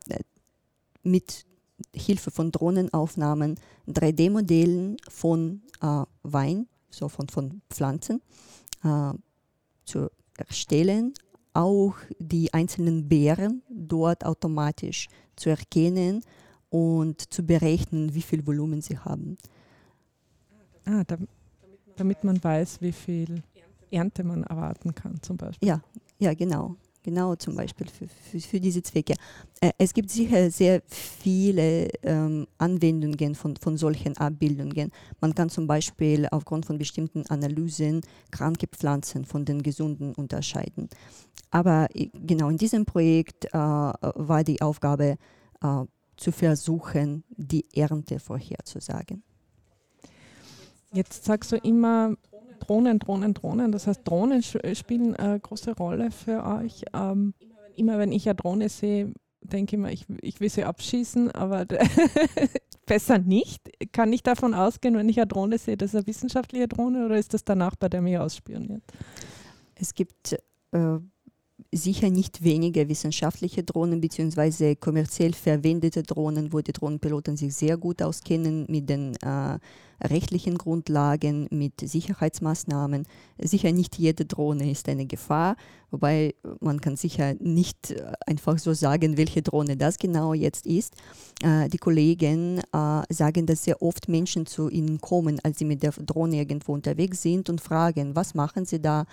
mit 1.03 1.45
Hilfe 1.93 2.31
von 2.31 2.51
Drohnenaufnahmen 2.51 3.59
3D-Modellen 3.87 4.97
von 5.09 5.61
äh, 5.81 6.03
Wein, 6.23 6.67
so 6.89 7.09
von, 7.09 7.27
von 7.27 7.61
Pflanzen, 7.69 8.21
äh, 8.83 9.13
zu 9.85 10.09
erstellen, 10.37 11.13
auch 11.53 11.95
die 12.19 12.53
einzelnen 12.53 13.09
Beeren 13.09 13.61
dort 13.69 14.25
automatisch 14.25 15.07
zu 15.35 15.49
erkennen 15.49 16.23
und 16.69 17.33
zu 17.33 17.43
berechnen, 17.43 18.13
wie 18.13 18.21
viel 18.21 18.45
Volumen 18.47 18.81
sie 18.81 18.97
haben. 18.97 19.37
Ah, 20.85 21.03
damit 21.97 22.23
man 22.23 22.41
weiß, 22.41 22.81
wie 22.81 22.93
viel 22.93 23.43
Ernte 23.91 24.23
man 24.23 24.43
erwarten 24.43 24.95
kann, 24.95 25.21
zum 25.21 25.37
Beispiel. 25.37 25.67
Ja, 25.67 25.81
ja, 26.19 26.33
genau. 26.33 26.75
Genau, 27.03 27.35
zum 27.35 27.55
Beispiel 27.55 27.87
für, 27.87 28.07
für, 28.07 28.39
für 28.39 28.59
diese 28.59 28.83
Zwecke. 28.83 29.15
Äh, 29.59 29.71
es 29.79 29.91
gibt 29.91 30.11
sicher 30.11 30.51
sehr 30.51 30.83
viele 30.85 31.89
ähm, 32.03 32.45
Anwendungen 32.59 33.33
von, 33.33 33.55
von 33.57 33.75
solchen 33.75 34.15
Abbildungen. 34.17 34.91
Man 35.19 35.33
kann 35.33 35.49
zum 35.49 35.65
Beispiel 35.65 36.27
aufgrund 36.29 36.67
von 36.67 36.77
bestimmten 36.77 37.25
Analysen 37.27 38.01
kranke 38.29 38.67
Pflanzen 38.67 39.25
von 39.25 39.45
den 39.45 39.63
gesunden 39.63 40.13
unterscheiden. 40.13 40.89
Aber 41.49 41.87
genau 41.93 42.49
in 42.49 42.57
diesem 42.57 42.85
Projekt 42.85 43.45
äh, 43.45 43.57
war 43.57 44.43
die 44.43 44.61
Aufgabe 44.61 45.17
äh, 45.63 45.85
zu 46.17 46.31
versuchen, 46.31 47.23
die 47.29 47.65
Ernte 47.73 48.19
vorherzusagen. 48.19 49.23
Jetzt 50.93 51.23
sagst 51.23 51.51
du 51.51 51.55
immer, 51.57 52.15
Drohnen, 52.61 52.99
Drohnen, 52.99 53.33
Drohnen. 53.33 53.71
Das 53.71 53.87
heißt, 53.87 54.01
Drohnen 54.05 54.43
spielen 54.43 55.15
eine 55.15 55.39
große 55.39 55.75
Rolle 55.75 56.11
für 56.11 56.43
euch. 56.45 56.83
Ähm, 56.93 57.33
immer 57.75 57.97
wenn 57.97 58.11
ich 58.11 58.27
eine 58.27 58.35
Drohne 58.35 58.69
sehe, 58.69 59.13
denke 59.41 59.75
ich 59.75 59.81
mir, 59.81 59.91
ich, 59.91 60.05
ich 60.21 60.39
will 60.39 60.49
sie 60.49 60.63
abschießen, 60.63 61.31
aber 61.31 61.65
besser 62.85 63.17
nicht. 63.19 63.61
Kann 63.91 64.13
ich 64.13 64.23
davon 64.23 64.53
ausgehen, 64.53 64.95
wenn 64.95 65.09
ich 65.09 65.19
eine 65.19 65.27
Drohne 65.27 65.57
sehe, 65.57 65.77
das 65.77 65.91
ist 65.91 65.95
eine 65.95 66.07
wissenschaftliche 66.07 66.67
Drohne 66.67 67.05
oder 67.05 67.17
ist 67.17 67.33
das 67.33 67.43
der 67.43 67.55
Nachbar, 67.55 67.89
der 67.89 68.01
mich 68.01 68.17
ausspioniert? 68.17 68.83
Es 69.75 69.93
gibt 69.93 70.37
äh, 70.71 70.97
sicher 71.71 72.09
nicht 72.09 72.43
weniger 72.43 72.87
wissenschaftliche 72.87 73.63
Drohnen 73.63 74.01
bzw. 74.01 74.75
kommerziell 74.75 75.33
verwendete 75.33 76.03
Drohnen, 76.03 76.53
wo 76.53 76.59
die 76.59 76.73
Drohnenpiloten 76.73 77.37
sich 77.37 77.55
sehr 77.55 77.77
gut 77.77 78.01
auskennen 78.01 78.65
mit 78.69 78.89
den 78.89 79.15
äh, 79.23 79.57
rechtlichen 80.03 80.57
Grundlagen, 80.57 81.47
mit 81.51 81.73
Sicherheitsmaßnahmen. 81.81 83.05
Sicher 83.39 83.71
nicht 83.71 83.97
jede 83.97 84.25
Drohne 84.25 84.69
ist 84.71 84.87
eine 84.89 85.05
Gefahr, 85.05 85.55
wobei 85.89 86.35
man 86.59 86.79
kann 86.81 86.95
sicher 86.95 87.35
nicht 87.39 87.91
äh, 87.91 88.13
einfach 88.25 88.57
so 88.59 88.73
sagen, 88.73 89.17
welche 89.17 89.41
Drohne 89.41 89.77
das 89.77 89.99
genau 89.99 90.33
jetzt 90.33 90.65
ist. 90.65 90.95
Äh, 91.43 91.69
die 91.69 91.77
Kollegen 91.77 92.59
äh, 92.73 93.01
sagen, 93.09 93.45
dass 93.45 93.63
sehr 93.63 93.81
oft 93.81 94.07
Menschen 94.07 94.45
zu 94.45 94.69
ihnen 94.69 95.01
kommen, 95.01 95.39
als 95.43 95.59
sie 95.59 95.65
mit 95.65 95.83
der 95.83 95.91
Drohne 95.91 96.37
irgendwo 96.37 96.73
unterwegs 96.73 97.21
sind 97.21 97.49
und 97.49 97.61
fragen, 97.61 98.15
was 98.15 98.33
machen 98.33 98.65
sie 98.65 98.81
da? 98.81 99.05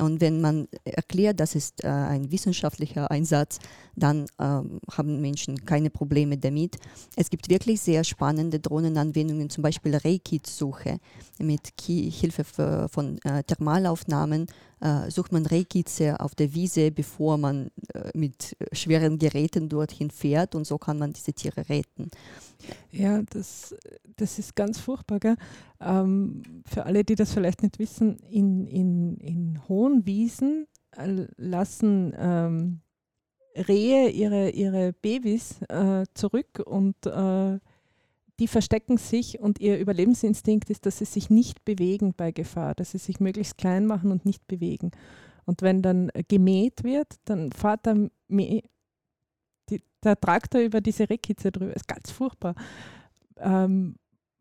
Und 0.00 0.20
wenn 0.20 0.40
man 0.40 0.66
erklärt, 0.84 1.38
das 1.38 1.54
ist 1.54 1.84
ein 1.84 2.32
wissenschaftlicher 2.32 3.08
Einsatz, 3.12 3.60
dann 3.94 4.26
ähm, 4.40 4.80
haben 4.90 5.20
Menschen 5.20 5.64
keine 5.64 5.90
Probleme 5.90 6.36
damit. 6.36 6.78
Es 7.16 7.30
gibt 7.30 7.48
wirklich 7.48 7.80
sehr 7.80 8.02
spannende 8.02 8.58
Drohnenanwendungen, 8.58 9.50
zum 9.50 9.62
Beispiel 9.62 9.94
Reiki-Suche 10.34 10.98
mit 11.38 11.72
Hilfe 11.80 12.44
von 12.88 13.18
Thermalaufnahmen 13.46 14.46
äh, 14.80 15.10
sucht 15.10 15.32
man 15.32 15.46
Rehkitze 15.46 16.20
auf 16.20 16.34
der 16.34 16.54
Wiese, 16.54 16.90
bevor 16.90 17.38
man 17.38 17.70
äh, 17.94 18.10
mit 18.14 18.56
schweren 18.72 19.18
Geräten 19.18 19.68
dorthin 19.68 20.10
fährt 20.10 20.54
und 20.54 20.66
so 20.66 20.78
kann 20.78 20.98
man 20.98 21.12
diese 21.12 21.32
Tiere 21.32 21.68
retten. 21.68 22.10
Ja, 22.90 23.22
das, 23.30 23.74
das 24.16 24.38
ist 24.38 24.54
ganz 24.54 24.78
furchtbar. 24.78 25.36
Ähm, 25.80 26.42
für 26.66 26.84
alle, 26.84 27.04
die 27.04 27.14
das 27.14 27.32
vielleicht 27.32 27.62
nicht 27.62 27.78
wissen, 27.78 28.18
in, 28.18 28.66
in, 28.66 29.16
in 29.18 29.60
hohen 29.68 30.04
Wiesen 30.06 30.66
äh, 30.96 31.26
lassen 31.36 32.14
ähm, 32.18 32.80
Rehe 33.56 34.08
ihre, 34.08 34.50
ihre 34.50 34.92
Babys 34.92 35.62
äh, 35.68 36.04
zurück 36.14 36.60
und 36.64 37.06
äh, 37.06 37.58
die 38.40 38.48
verstecken 38.48 38.96
sich 38.96 39.38
und 39.38 39.60
ihr 39.60 39.78
Überlebensinstinkt 39.78 40.70
ist, 40.70 40.86
dass 40.86 40.98
sie 40.98 41.04
sich 41.04 41.30
nicht 41.30 41.64
bewegen 41.64 42.14
bei 42.16 42.32
Gefahr, 42.32 42.74
dass 42.74 42.90
sie 42.90 42.98
sich 42.98 43.20
möglichst 43.20 43.58
klein 43.58 43.86
machen 43.86 44.10
und 44.10 44.24
nicht 44.24 44.46
bewegen. 44.48 44.90
Und 45.44 45.62
wenn 45.62 45.82
dann 45.82 46.10
gemäht 46.28 46.82
wird, 46.84 47.14
dann 47.26 47.52
fährt 47.52 47.86
der, 47.86 48.08
die, 48.28 49.82
der 50.02 50.20
Traktor 50.20 50.60
über 50.62 50.80
diese 50.80 51.08
Rehkitze 51.08 51.52
drüber. 51.52 51.74
Ist 51.74 51.86
ganz 51.86 52.10
furchtbar. 52.10 52.54
Ähm, 53.36 53.96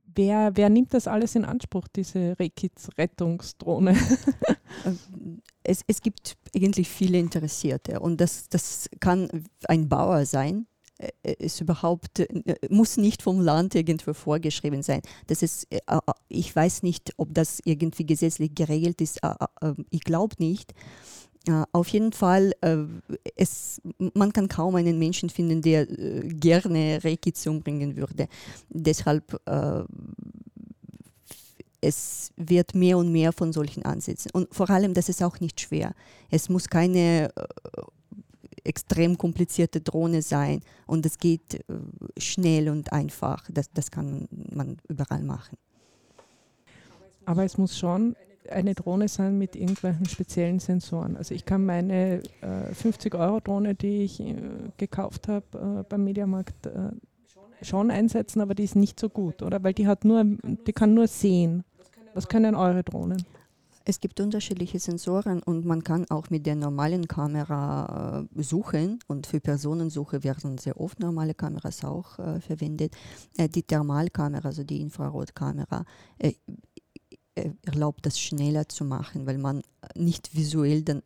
wer, 0.06 0.56
wer 0.56 0.70
nimmt 0.70 0.94
das 0.94 1.08
alles 1.08 1.36
in 1.36 1.46
Anspruch, 1.46 1.88
diese 1.88 2.38
Rehkitz-Rettungsdrohne? 2.40 3.96
es, 5.64 5.84
es 5.86 6.02
gibt 6.02 6.38
eigentlich 6.56 6.90
viele 6.90 7.20
Interessierte 7.20 8.00
und 8.00 8.22
das, 8.22 8.50
das 8.50 8.90
kann 9.00 9.30
ein 9.68 9.90
Bauer 9.90 10.26
sein, 10.26 10.68
äh, 11.24 11.34
ist 11.40 11.62
überhaupt, 11.62 12.20
äh, 12.20 12.28
muss 12.70 12.98
nicht 12.98 13.22
vom 13.22 13.40
Land 13.40 13.76
irgendwo 13.76 14.14
vorgeschrieben 14.14 14.84
sein. 14.84 15.02
Das 15.28 15.42
ist, 15.42 15.68
äh, 15.72 15.80
ich 16.30 16.56
weiß 16.56 16.84
nicht, 16.84 17.14
ob 17.18 17.34
das 17.34 17.60
irgendwie 17.66 18.06
gesetzlich 18.06 18.56
geregelt 18.56 19.02
ist. 19.02 19.20
Ich 19.90 20.04
glaube 20.04 20.36
nicht. 20.40 20.74
Auf 21.74 21.90
jeden 21.90 22.14
Fall, 22.14 22.54
es, 23.36 23.82
man 24.14 24.32
kann 24.32 24.48
kaum 24.48 24.76
einen 24.76 24.98
Menschen 24.98 25.30
finden, 25.30 25.62
der 25.62 25.86
gerne 25.86 27.04
Reiki 27.04 27.34
umbringen 27.50 27.98
würde. 27.98 28.30
Deshalb 28.70 29.42
es 31.82 32.32
wird 32.38 32.76
mehr 32.76 32.98
und 32.98 33.12
mehr 33.12 33.34
von 33.34 33.52
solchen 33.52 33.84
Ansätzen. 33.84 34.32
Und 34.32 34.56
vor 34.56 34.70
allem, 34.70 34.94
das 34.94 35.10
ist 35.10 35.22
auch 35.22 35.42
nicht 35.42 35.60
schwer. 35.60 35.94
Es 36.32 36.48
muss 36.48 36.70
keine 36.70 37.30
extrem 38.64 39.18
komplizierte 39.18 39.82
Drohne 39.82 40.22
sein 40.22 40.62
und 40.88 41.06
es 41.06 41.18
geht 41.18 41.56
äh, 41.56 41.62
schnell 42.18 42.70
und 42.70 42.92
einfach. 42.94 43.50
Das, 43.52 43.72
das 43.72 43.92
kann 43.92 44.28
man 44.32 44.78
überall 44.88 45.24
machen. 45.24 45.58
Aber 47.26 47.44
es 47.44 47.58
muss 47.58 47.78
schon 47.78 48.16
eine 48.50 48.74
Drohne 48.74 49.08
sein 49.08 49.38
mit 49.38 49.56
irgendwelchen 49.56 50.06
speziellen 50.06 50.60
Sensoren. 50.60 51.16
Also 51.16 51.34
ich 51.34 51.46
kann 51.46 51.66
meine 51.66 52.22
äh, 52.42 52.74
50-Euro-Drohne, 52.74 53.76
die 53.76 54.04
ich 54.04 54.20
äh, 54.20 54.36
gekauft 54.78 55.28
habe 55.28 55.46
äh, 55.54 55.84
beim 55.88 56.04
Mediamarkt, 56.04 56.66
äh, 56.66 56.92
schon 57.62 57.92
einsetzen, 57.92 58.42
aber 58.42 58.56
die 58.56 58.64
ist 58.64 58.76
nicht 58.76 59.00
so 59.00 59.08
gut, 59.10 59.42
oder? 59.42 59.64
Weil 59.64 59.74
die 59.74 59.88
hat 59.88 60.04
nur, 60.04 60.26
die 60.26 60.74
kann 60.74 60.94
nur 60.94 61.08
sehen. 61.08 61.64
Was 62.14 62.28
können 62.28 62.56
eure 62.56 62.84
Drohnen? 62.84 63.24
Es 63.86 64.00
gibt 64.00 64.22
unterschiedliche 64.22 64.80
Sensoren 64.80 65.44
und 65.44 65.66
man 65.66 65.84
kann 65.84 66.10
auch 66.10 66.30
mit 66.30 66.46
der 66.46 66.56
normalen 66.56 67.08
Kamera 67.08 68.26
äh, 68.36 68.42
suchen 68.42 69.00
und 69.08 69.28
für 69.28 69.42
Personensuche 69.42 70.24
werden 70.24 70.58
sehr 70.58 70.80
oft 70.80 71.00
normale 71.00 71.34
Kameras 71.34 71.84
auch 71.84 72.18
äh, 72.18 72.40
verwendet. 72.40 72.96
Äh, 73.38 73.50
die 73.50 73.64
Thermalkamera, 73.64 74.48
also 74.48 74.64
die 74.64 74.80
Infrarotkamera, 74.80 75.84
äh, 76.18 76.34
erlaubt, 77.36 78.06
das 78.06 78.20
schneller 78.20 78.70
zu 78.70 78.86
machen, 78.86 79.26
weil 79.26 79.38
man 79.38 79.64
nicht 79.96 80.36
visuell, 80.36 80.84
dann, 80.84 81.02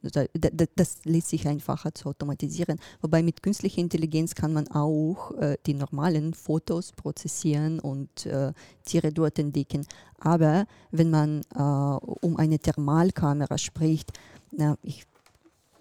das 0.75 0.97
lässt 1.03 1.29
sich 1.29 1.47
einfacher 1.47 1.93
zu 1.93 2.09
automatisieren. 2.09 2.79
Wobei 3.01 3.23
mit 3.23 3.41
künstlicher 3.41 3.79
Intelligenz 3.79 4.35
kann 4.35 4.53
man 4.53 4.67
auch 4.67 5.31
äh, 5.37 5.57
die 5.65 5.73
normalen 5.73 6.33
Fotos 6.33 6.91
prozessieren 6.91 7.79
und 7.79 8.25
äh, 8.25 8.53
Tiere 8.85 9.11
dort 9.11 9.39
entdecken. 9.39 9.85
Aber 10.19 10.65
wenn 10.91 11.09
man 11.09 11.41
äh, 11.55 11.61
um 11.61 12.37
eine 12.37 12.59
Thermalkamera 12.59 13.57
spricht, 13.57 14.11
na, 14.51 14.77
ich 14.83 15.05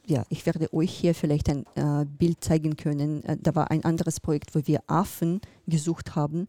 ja, 0.09 0.25
ich 0.29 0.47
werde 0.47 0.73
euch 0.73 0.93
hier 0.93 1.17
vielleicht 1.17 1.51
ein 1.51 1.67
äh, 1.75 2.05
Bild 2.05 2.45
zeigen 2.45 2.77
können. 2.77 3.25
Äh, 3.25 3.39
da 3.43 3.57
war 3.57 3.73
ein 3.73 3.85
anderes 3.85 4.21
Projekt, 4.21 4.55
wo 4.55 4.61
wir 4.65 4.81
Affen 4.87 5.41
gesucht 5.67 6.15
haben 6.15 6.47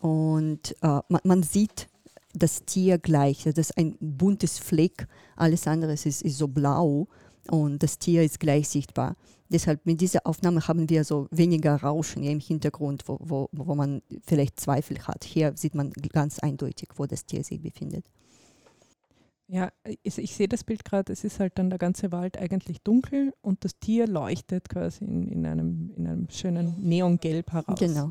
und 0.00 0.74
äh, 0.82 1.00
man, 1.08 1.20
man, 1.24 1.42
sieht 1.42 1.88
das 2.36 2.64
Tier 2.64 2.98
gleich. 2.98 3.44
Das 3.44 3.56
ist 3.56 3.78
ein 3.78 3.96
buntes 4.00 4.58
Fleck, 4.58 5.06
alles 5.36 5.66
andere 5.66 5.92
ist, 5.92 6.06
ist 6.06 6.24
so 6.38 6.48
blau 6.48 7.08
und 7.50 7.82
das 7.82 7.98
Tier 7.98 8.22
ist 8.22 8.40
gleich 8.40 8.68
sichtbar. 8.68 9.16
Deshalb 9.48 9.86
mit 9.86 10.00
dieser 10.00 10.26
Aufnahme 10.26 10.66
haben 10.66 10.90
wir 10.90 11.04
so 11.04 11.28
weniger 11.30 11.76
Rauschen 11.76 12.24
im 12.24 12.40
Hintergrund, 12.40 13.04
wo, 13.06 13.18
wo, 13.20 13.48
wo 13.52 13.74
man 13.76 14.02
vielleicht 14.26 14.58
Zweifel 14.58 14.98
hat. 15.06 15.24
Hier 15.24 15.52
sieht 15.56 15.74
man 15.74 15.92
ganz 15.92 16.40
eindeutig, 16.40 16.88
wo 16.96 17.06
das 17.06 17.26
Tier 17.26 17.44
sich 17.44 17.62
befindet. 17.62 18.04
Ja, 19.48 19.70
ich, 20.02 20.18
ich 20.18 20.34
sehe 20.34 20.48
das 20.48 20.64
Bild 20.64 20.84
gerade, 20.84 21.12
es 21.12 21.22
ist 21.22 21.38
halt 21.38 21.56
dann 21.56 21.70
der 21.70 21.78
ganze 21.78 22.10
Wald 22.10 22.36
eigentlich 22.36 22.80
dunkel 22.82 23.32
und 23.42 23.64
das 23.64 23.78
Tier 23.78 24.08
leuchtet 24.08 24.68
quasi 24.68 25.04
in, 25.04 25.28
in, 25.28 25.46
einem, 25.46 25.92
in 25.96 26.06
einem 26.08 26.30
schönen 26.30 26.82
Neongelb 26.82 27.52
heraus. 27.52 27.78
Genau. 27.78 28.10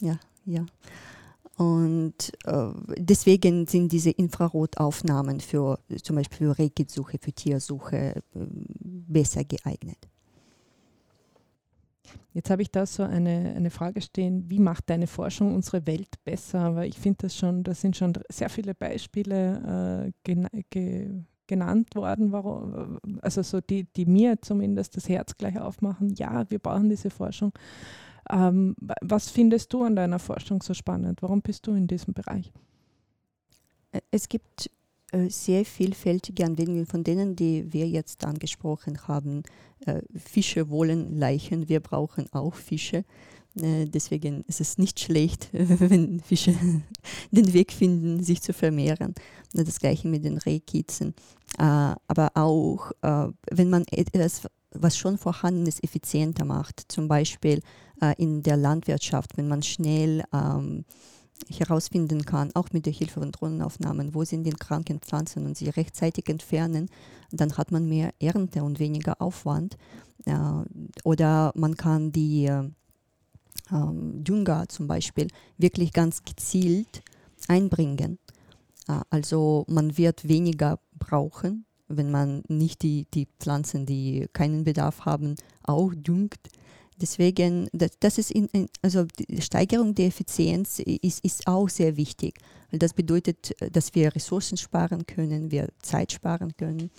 Ja, 0.00 0.18
ja. 0.44 0.66
Und 1.60 2.32
äh, 2.46 2.68
deswegen 2.96 3.66
sind 3.66 3.92
diese 3.92 4.08
Infrarotaufnahmen 4.08 5.40
für 5.40 5.78
zum 6.02 6.16
Beispiel 6.16 6.38
für 6.38 6.58
Rehkitsuche, 6.58 7.18
für 7.20 7.32
Tiersuche 7.34 7.96
äh, 8.16 8.22
besser 8.32 9.44
geeignet. 9.44 9.98
Jetzt 12.32 12.48
habe 12.48 12.62
ich 12.62 12.70
da 12.70 12.86
so 12.86 13.02
eine, 13.02 13.52
eine 13.54 13.68
Frage 13.68 14.00
stehen, 14.00 14.48
wie 14.48 14.58
macht 14.58 14.88
deine 14.88 15.06
Forschung 15.06 15.54
unsere 15.54 15.86
Welt 15.86 16.08
besser? 16.24 16.76
Weil 16.76 16.88
ich 16.88 16.98
finde 16.98 17.18
das 17.26 17.36
schon, 17.36 17.62
da 17.62 17.74
sind 17.74 17.94
schon 17.94 18.14
sehr 18.30 18.48
viele 18.48 18.74
Beispiele 18.74 20.06
äh, 20.06 20.12
gen 20.24 20.48
ge 20.70 21.10
genannt 21.46 21.94
worden, 21.96 22.30
warum, 22.30 23.00
also 23.22 23.42
so 23.42 23.60
die, 23.60 23.82
die 23.96 24.06
mir 24.06 24.40
zumindest 24.40 24.96
das 24.96 25.08
Herz 25.08 25.36
gleich 25.36 25.58
aufmachen, 25.58 26.14
ja, 26.14 26.48
wir 26.48 26.60
brauchen 26.60 26.88
diese 26.88 27.10
Forschung. 27.10 27.52
Ähm, 28.28 28.74
was 29.00 29.30
findest 29.30 29.72
du 29.72 29.84
an 29.84 29.96
deiner 29.96 30.18
Forschung 30.18 30.62
so 30.62 30.74
spannend? 30.74 31.22
Warum 31.22 31.40
bist 31.40 31.66
du 31.66 31.72
in 31.72 31.86
diesem 31.86 32.12
Bereich? 32.12 32.52
Es 34.10 34.28
gibt 34.28 34.70
äh, 35.12 35.28
sehr 35.28 35.64
vielfältige 35.64 36.44
Anwendungen 36.44 36.86
von 36.86 37.02
denen, 37.02 37.34
die 37.34 37.72
wir 37.72 37.88
jetzt 37.88 38.24
angesprochen 38.24 39.08
haben. 39.08 39.42
Äh, 39.86 40.02
Fische 40.14 40.70
wollen 40.70 41.18
Leichen, 41.18 41.68
wir 41.68 41.80
brauchen 41.80 42.32
auch 42.32 42.54
Fische. 42.54 43.04
Äh, 43.60 43.86
deswegen 43.86 44.44
ist 44.46 44.60
es 44.60 44.78
nicht 44.78 45.00
schlecht, 45.00 45.48
wenn 45.52 46.20
Fische 46.20 46.54
den 47.32 47.52
Weg 47.52 47.72
finden, 47.72 48.22
sich 48.22 48.40
zu 48.40 48.52
vermehren. 48.52 49.14
Das 49.52 49.80
gleiche 49.80 50.06
mit 50.06 50.24
den 50.24 50.38
Rehkitzen. 50.38 51.14
Aber 51.56 52.30
auch, 52.34 52.92
wenn 53.02 53.68
man 53.68 53.84
etwas, 53.90 54.42
was 54.70 54.96
schon 54.96 55.18
vorhanden 55.18 55.66
ist, 55.66 55.82
effizienter 55.82 56.44
macht, 56.44 56.84
zum 56.86 57.08
Beispiel 57.08 57.60
in 58.16 58.42
der 58.42 58.56
Landwirtschaft, 58.56 59.36
wenn 59.36 59.48
man 59.48 59.62
schnell 59.62 60.24
ähm, 60.32 60.84
herausfinden 61.48 62.24
kann, 62.24 62.50
auch 62.54 62.68
mit 62.72 62.86
der 62.86 62.92
Hilfe 62.92 63.20
von 63.20 63.32
Drohnenaufnahmen, 63.32 64.14
wo 64.14 64.24
sind 64.24 64.44
die 64.44 64.50
kranken 64.50 65.00
Pflanzen 65.00 65.46
und 65.46 65.56
sie 65.56 65.68
rechtzeitig 65.68 66.28
entfernen, 66.28 66.88
dann 67.30 67.56
hat 67.56 67.72
man 67.72 67.88
mehr 67.88 68.12
Ernte 68.20 68.62
und 68.62 68.78
weniger 68.78 69.20
Aufwand. 69.20 69.76
Äh, 70.26 70.34
oder 71.04 71.52
man 71.54 71.76
kann 71.76 72.12
die 72.12 72.46
äh, 72.46 72.70
Dünger 73.70 74.68
zum 74.68 74.86
Beispiel 74.86 75.28
wirklich 75.58 75.92
ganz 75.92 76.24
gezielt 76.24 77.02
einbringen. 77.48 78.18
Äh, 78.88 79.00
also 79.10 79.64
man 79.68 79.96
wird 79.96 80.28
weniger 80.28 80.78
brauchen, 80.98 81.64
wenn 81.88 82.10
man 82.10 82.42
nicht 82.48 82.82
die, 82.82 83.06
die 83.14 83.28
Pflanzen, 83.38 83.86
die 83.86 84.28
keinen 84.32 84.64
Bedarf 84.64 85.04
haben, 85.04 85.36
auch 85.62 85.92
düngt. 85.94 86.38
Deswegen, 87.00 87.68
das, 87.72 88.18
ist 88.18 88.30
in, 88.30 88.48
also 88.82 89.04
die 89.04 89.40
Steigerung 89.40 89.94
der 89.94 90.06
Effizienz 90.06 90.78
ist, 90.78 91.24
ist 91.24 91.46
auch 91.46 91.68
sehr 91.68 91.96
wichtig, 91.96 92.38
das 92.72 92.94
bedeutet, 92.94 93.54
dass 93.72 93.94
wir 93.94 94.14
Ressourcen 94.14 94.56
sparen 94.56 95.04
können, 95.06 95.50
wir 95.50 95.68
Zeit 95.82 96.12
sparen 96.12 96.56
können. 96.56 96.90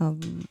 Ähm, 0.00 0.44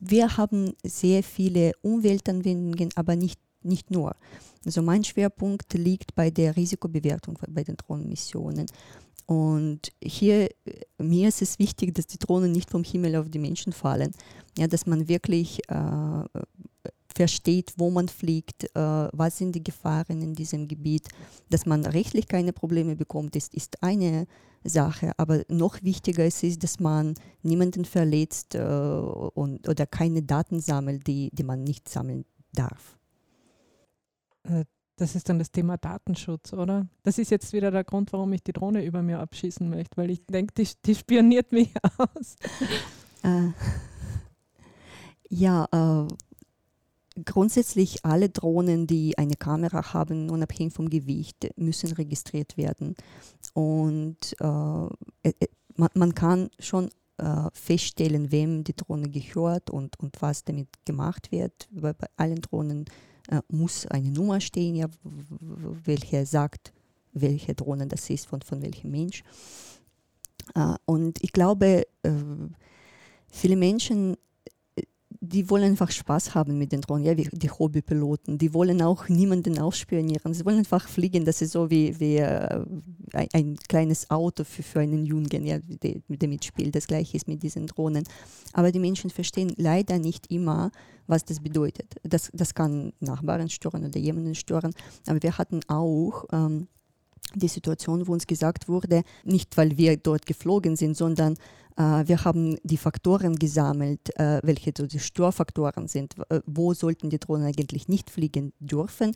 wir 0.00 0.36
haben 0.36 0.72
sehr 0.82 1.22
viele 1.22 1.72
Umweltanwendungen, 1.82 2.90
aber 2.94 3.16
nicht, 3.16 3.40
nicht 3.62 3.90
nur. 3.90 4.16
Also 4.64 4.82
mein 4.82 5.04
Schwerpunkt 5.04 5.72
liegt 5.74 6.14
bei 6.14 6.30
der 6.30 6.56
Risikobewertung 6.56 7.38
bei 7.48 7.62
den 7.62 7.76
Drohnenmissionen. 7.76 8.66
Und 9.26 9.92
hier, 10.02 10.50
mir 10.98 11.28
ist 11.28 11.40
es 11.40 11.58
wichtig, 11.58 11.94
dass 11.94 12.06
die 12.06 12.18
Drohnen 12.18 12.52
nicht 12.52 12.70
vom 12.70 12.84
Himmel 12.84 13.16
auf 13.16 13.30
die 13.30 13.38
Menschen 13.38 13.72
fallen. 13.72 14.12
Ja, 14.58 14.66
dass 14.66 14.86
man 14.86 15.08
wirklich 15.08 15.60
äh, 15.70 16.24
versteht, 17.14 17.74
wo 17.76 17.90
man 17.90 18.08
fliegt, 18.08 18.64
äh, 18.64 19.08
was 19.12 19.38
sind 19.38 19.54
die 19.54 19.64
Gefahren 19.64 20.22
in 20.22 20.34
diesem 20.34 20.68
Gebiet. 20.68 21.08
Dass 21.50 21.66
man 21.66 21.84
rechtlich 21.86 22.28
keine 22.28 22.52
Probleme 22.52 22.96
bekommt, 22.96 23.36
ist, 23.36 23.54
ist 23.54 23.82
eine 23.82 24.26
Sache. 24.64 25.12
Aber 25.18 25.44
noch 25.48 25.82
wichtiger 25.82 26.24
ist 26.26 26.42
es, 26.42 26.58
dass 26.58 26.80
man 26.80 27.14
niemanden 27.42 27.84
verletzt 27.84 28.54
äh, 28.54 28.60
und, 28.60 29.68
oder 29.68 29.86
keine 29.86 30.22
Daten 30.22 30.60
sammelt, 30.60 31.06
die, 31.06 31.30
die 31.32 31.44
man 31.44 31.64
nicht 31.64 31.88
sammeln 31.88 32.24
darf. 32.52 32.98
Äh, 34.44 34.64
das 34.96 35.16
ist 35.16 35.28
dann 35.28 35.40
das 35.40 35.50
Thema 35.50 35.76
Datenschutz, 35.76 36.52
oder? 36.52 36.86
Das 37.02 37.18
ist 37.18 37.30
jetzt 37.30 37.52
wieder 37.52 37.72
der 37.72 37.82
Grund, 37.82 38.12
warum 38.12 38.32
ich 38.32 38.44
die 38.44 38.52
Drohne 38.52 38.84
über 38.84 39.02
mir 39.02 39.18
abschießen 39.18 39.68
möchte, 39.68 39.96
weil 39.96 40.10
ich 40.10 40.24
denke, 40.26 40.54
die, 40.54 40.68
die 40.84 40.94
spioniert 40.94 41.50
mich 41.50 41.74
aus. 41.98 42.36
Äh, 43.24 43.50
ja, 45.28 45.66
äh, 45.72 46.14
Grundsätzlich 47.24 48.04
alle 48.04 48.28
Drohnen, 48.28 48.86
die 48.86 49.16
eine 49.16 49.36
Kamera 49.36 49.92
haben, 49.92 50.30
unabhängig 50.30 50.72
vom 50.72 50.90
Gewicht, 50.90 51.48
müssen 51.56 51.92
registriert 51.92 52.56
werden. 52.56 52.96
Und 53.52 54.34
äh, 54.40 55.28
äh, 55.28 55.32
äh, 55.38 55.46
man, 55.76 55.90
man, 55.94 56.14
kann 56.14 56.50
schon 56.58 56.90
äh, 57.18 57.48
feststellen, 57.52 58.32
wem 58.32 58.64
die 58.64 58.74
Drohne 58.74 59.08
gehört 59.08 59.70
und, 59.70 59.98
und 60.00 60.20
was 60.22 60.44
damit 60.44 60.68
gemacht 60.84 61.30
wird. 61.30 61.68
Bei, 61.70 61.92
bei 61.92 62.08
allen 62.16 62.40
Drohnen 62.40 62.86
äh, 63.28 63.40
muss 63.48 63.86
eine 63.86 64.10
Nummer 64.10 64.40
stehen, 64.40 64.74
ja, 64.74 64.88
welche 65.84 66.26
sagt, 66.26 66.72
welche 67.12 67.54
Drohne 67.54 67.86
das 67.86 68.10
ist, 68.10 68.26
von, 68.26 68.42
von 68.42 68.60
welchem 68.60 68.90
Mensch. 68.90 69.22
Äh, 70.56 70.74
und 70.84 71.22
ich 71.22 71.32
glaube, 71.32 71.86
viele 73.28 73.56
Menschen 73.56 74.16
die 75.24 75.50
wollen 75.50 75.64
einfach 75.64 75.90
Spaß 75.90 76.34
haben 76.34 76.58
mit 76.58 76.72
den 76.72 76.80
Drohnen, 76.80 77.04
ja, 77.04 77.16
wie 77.16 77.28
die 77.32 77.50
Hobbypiloten. 77.50 78.38
Die 78.38 78.54
wollen 78.54 78.82
auch 78.82 79.08
niemanden 79.08 79.58
ausspionieren. 79.58 80.34
Sie 80.34 80.44
wollen 80.44 80.58
einfach 80.58 80.88
fliegen. 80.88 81.24
Das 81.24 81.42
ist 81.42 81.52
so 81.52 81.70
wie, 81.70 81.98
wie 81.98 82.16
äh, 82.16 82.64
ein, 83.12 83.28
ein, 83.32 83.56
kleines 83.68 84.10
Auto 84.10 84.44
für, 84.44 84.62
für 84.62 84.80
einen 84.80 85.04
Jungen, 85.04 85.44
ja, 85.44 85.58
der, 85.58 85.96
der 86.08 86.28
mitspielt. 86.28 86.74
Das 86.74 86.86
gleiche 86.86 87.16
ist 87.16 87.28
mit 87.28 87.42
diesen 87.42 87.66
Drohnen. 87.66 88.04
Aber 88.52 88.70
die 88.70 88.78
Menschen 88.78 89.10
verstehen 89.10 89.52
leider 89.56 89.98
nicht 89.98 90.30
immer, 90.30 90.70
was 91.06 91.24
das 91.24 91.40
bedeutet. 91.40 91.94
Das, 92.02 92.30
das 92.32 92.54
kann 92.54 92.92
Nachbarn 93.00 93.48
stören 93.48 93.84
oder 93.84 93.98
jemanden 93.98 94.34
stören. 94.34 94.72
Aber 95.06 95.22
wir 95.22 95.38
hatten 95.38 95.60
auch 95.68 96.24
ähm, 96.32 96.68
die 97.34 97.48
Situation, 97.48 98.06
wo 98.06 98.12
uns 98.12 98.26
gesagt 98.26 98.68
wurde, 98.68 99.02
nicht 99.24 99.56
weil 99.56 99.76
wir 99.76 99.96
dort 99.96 100.26
geflogen 100.26 100.76
sind, 100.76 100.96
sondern 100.96 101.36
wir 101.76 102.24
haben 102.24 102.56
die 102.62 102.76
Faktoren 102.76 103.36
gesammelt, 103.36 104.16
äh, 104.18 104.40
welche 104.42 104.72
die 104.72 104.98
Störfaktoren 104.98 105.88
sind. 105.88 106.14
Äh, 106.28 106.40
wo 106.46 106.72
sollten 106.74 107.10
die 107.10 107.18
Drohnen 107.18 107.46
eigentlich 107.46 107.88
nicht 107.88 108.10
fliegen 108.10 108.52
dürfen? 108.60 109.12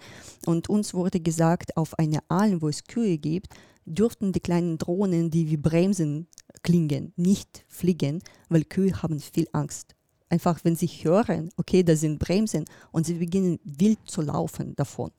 Und 0.47 0.69
uns 0.69 0.95
wurde 0.95 1.21
gesagt, 1.21 1.77
auf 1.77 1.99
einer 1.99 2.21
Alm, 2.29 2.61
wo 2.63 2.69
es 2.69 2.85
Kühe 2.85 3.19
gibt, 3.19 3.55
dürften 3.85 4.33
die 4.33 4.41
kleinen 4.41 4.79
Drohnen, 4.79 5.31
die 5.31 5.51
wie 5.51 5.57
Bremsen 5.57 6.27
klingen, 6.63 7.13
nicht 7.17 7.65
fliegen, 7.69 8.23
weil 8.49 8.65
Kühe 8.65 9.03
haben 9.03 9.21
viel 9.21 9.49
Angst. 9.53 9.95
Einfach, 10.29 10.61
wenn 10.65 10.77
sie 10.77 10.89
hören, 10.89 11.51
okay, 11.57 11.83
da 11.83 11.97
sind 11.97 12.19
Bremsen 12.19 12.65
und 12.93 13.07
sie 13.07 13.15
beginnen 13.15 13.59
wild 13.65 13.99
zu 14.05 14.21
laufen 14.21 14.75
davon. 14.77 15.11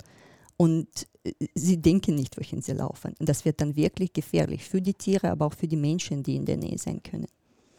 Und 0.57 1.07
sie 1.53 1.81
denken 1.81 2.15
nicht, 2.15 2.37
wohin 2.37 2.61
sie 2.61 2.73
laufen. 2.73 3.13
Und 3.19 3.27
das 3.27 3.45
wird 3.45 3.61
dann 3.61 3.75
wirklich 3.75 4.13
gefährlich 4.13 4.63
für 4.63 4.81
die 4.81 4.93
Tiere, 4.93 5.31
aber 5.31 5.45
auch 5.47 5.53
für 5.53 5.67
die 5.67 5.75
Menschen, 5.75 6.23
die 6.23 6.35
in 6.35 6.45
der 6.45 6.57
Nähe 6.57 6.77
sein 6.77 7.01
können. 7.03 7.27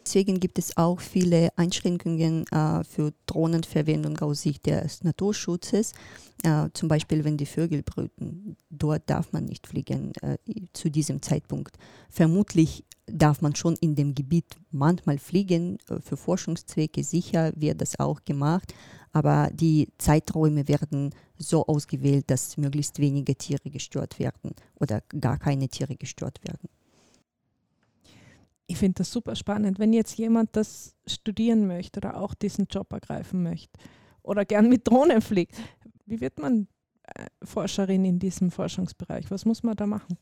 Deswegen 0.05 0.39
gibt 0.39 0.57
es 0.57 0.77
auch 0.77 0.99
viele 0.99 1.49
Einschränkungen 1.57 2.45
äh, 2.47 2.83
für 2.83 3.13
Drohnenverwendung 3.27 4.17
aus 4.19 4.41
Sicht 4.41 4.65
des 4.65 5.03
Naturschutzes. 5.03 5.93
Äh, 6.43 6.69
zum 6.73 6.89
Beispiel, 6.89 7.23
wenn 7.23 7.37
die 7.37 7.45
Vögel 7.45 7.83
brüten. 7.83 8.57
Dort 8.69 9.03
darf 9.09 9.31
man 9.31 9.45
nicht 9.45 9.67
fliegen 9.67 10.11
äh, 10.21 10.37
zu 10.73 10.89
diesem 10.89 11.21
Zeitpunkt. 11.21 11.77
Vermutlich 12.09 12.83
darf 13.05 13.41
man 13.41 13.55
schon 13.55 13.75
in 13.75 13.95
dem 13.95 14.15
Gebiet 14.15 14.55
manchmal 14.71 15.19
fliegen. 15.19 15.77
Äh, 15.87 16.01
für 16.01 16.17
Forschungszwecke 16.17 17.03
sicher 17.03 17.53
wird 17.55 17.81
das 17.81 17.99
auch 17.99 18.23
gemacht. 18.25 18.73
Aber 19.13 19.49
die 19.51 19.89
Zeiträume 19.97 20.67
werden 20.67 21.13
so 21.37 21.65
ausgewählt, 21.65 22.29
dass 22.29 22.57
möglichst 22.57 22.99
wenige 22.99 23.35
Tiere 23.35 23.69
gestört 23.69 24.19
werden 24.19 24.53
oder 24.79 25.01
gar 25.19 25.37
keine 25.37 25.67
Tiere 25.67 25.95
gestört 25.95 26.39
werden. 26.43 26.69
Ich 28.67 28.77
finde 28.77 28.99
das 28.99 29.11
super 29.11 29.35
spannend. 29.35 29.79
Wenn 29.79 29.91
jetzt 29.91 30.17
jemand 30.17 30.55
das 30.55 30.95
studieren 31.05 31.67
möchte 31.67 31.99
oder 31.99 32.15
auch 32.15 32.33
diesen 32.33 32.67
Job 32.67 32.93
ergreifen 32.93 33.43
möchte 33.43 33.77
oder 34.23 34.45
gern 34.45 34.69
mit 34.69 34.87
Drohnen 34.87 35.21
fliegt, 35.21 35.55
wie 36.05 36.21
wird 36.21 36.39
man 36.39 36.67
äh, 37.03 37.25
Forscherin 37.43 38.05
in 38.05 38.17
diesem 38.17 38.49
Forschungsbereich? 38.49 39.29
Was 39.29 39.43
muss 39.43 39.63
man 39.63 39.75
da 39.75 39.85
machen? 39.85 40.17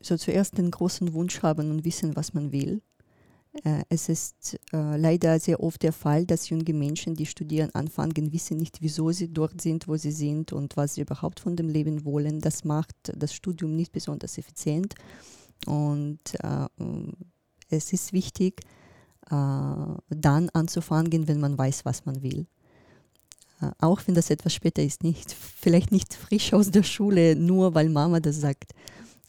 So 0.00 0.16
zuerst 0.16 0.58
den 0.58 0.72
großen 0.72 1.12
Wunsch 1.12 1.42
haben 1.42 1.70
und 1.70 1.84
wissen, 1.84 2.16
was 2.16 2.34
man 2.34 2.50
will. 2.50 2.82
Äh, 3.64 3.82
es 3.88 4.08
ist 4.08 4.58
äh, 4.72 4.96
leider 4.96 5.38
sehr 5.40 5.62
oft 5.62 5.82
der 5.82 5.92
Fall, 5.92 6.26
dass 6.26 6.48
junge 6.48 6.72
Menschen, 6.72 7.14
die 7.14 7.26
studieren, 7.26 7.74
anfangen, 7.74 8.32
wissen 8.32 8.58
nicht, 8.58 8.80
wieso 8.80 9.10
sie 9.12 9.32
dort 9.32 9.60
sind, 9.60 9.88
wo 9.88 9.96
sie 9.96 10.12
sind 10.12 10.52
und 10.52 10.76
was 10.76 10.94
sie 10.94 11.02
überhaupt 11.02 11.40
von 11.40 11.56
dem 11.56 11.68
Leben 11.68 12.04
wollen. 12.04 12.40
Das 12.40 12.64
macht 12.64 12.96
das 13.16 13.34
Studium 13.34 13.74
nicht 13.74 13.92
besonders 13.92 14.38
effizient. 14.38 14.94
Und 15.66 16.20
äh, 16.42 16.66
es 17.68 17.92
ist 17.92 18.12
wichtig, 18.12 18.60
äh, 19.30 19.34
dann 20.10 20.48
anzufangen, 20.52 21.28
wenn 21.28 21.40
man 21.40 21.56
weiß, 21.56 21.84
was 21.84 22.04
man 22.04 22.22
will. 22.22 22.46
Äh, 23.60 23.70
auch 23.78 24.00
wenn 24.06 24.14
das 24.14 24.30
etwas 24.30 24.52
später 24.52 24.82
ist, 24.82 25.02
nicht, 25.02 25.32
vielleicht 25.32 25.92
nicht 25.92 26.14
frisch 26.14 26.52
aus 26.52 26.70
der 26.70 26.82
Schule, 26.82 27.36
nur 27.36 27.74
weil 27.74 27.88
Mama 27.88 28.20
das 28.20 28.40
sagt. 28.40 28.72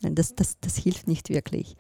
Das, 0.02 0.36
das, 0.36 0.60
das 0.60 0.78
hilft 0.78 1.08
nicht 1.08 1.30
wirklich. 1.30 1.76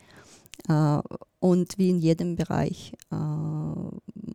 Äh, 1.48 1.50
und 1.50 1.78
wie 1.78 1.90
in 1.90 2.00
jedem 2.00 2.36
Bereich, 2.36 2.94
äh, 3.12 4.26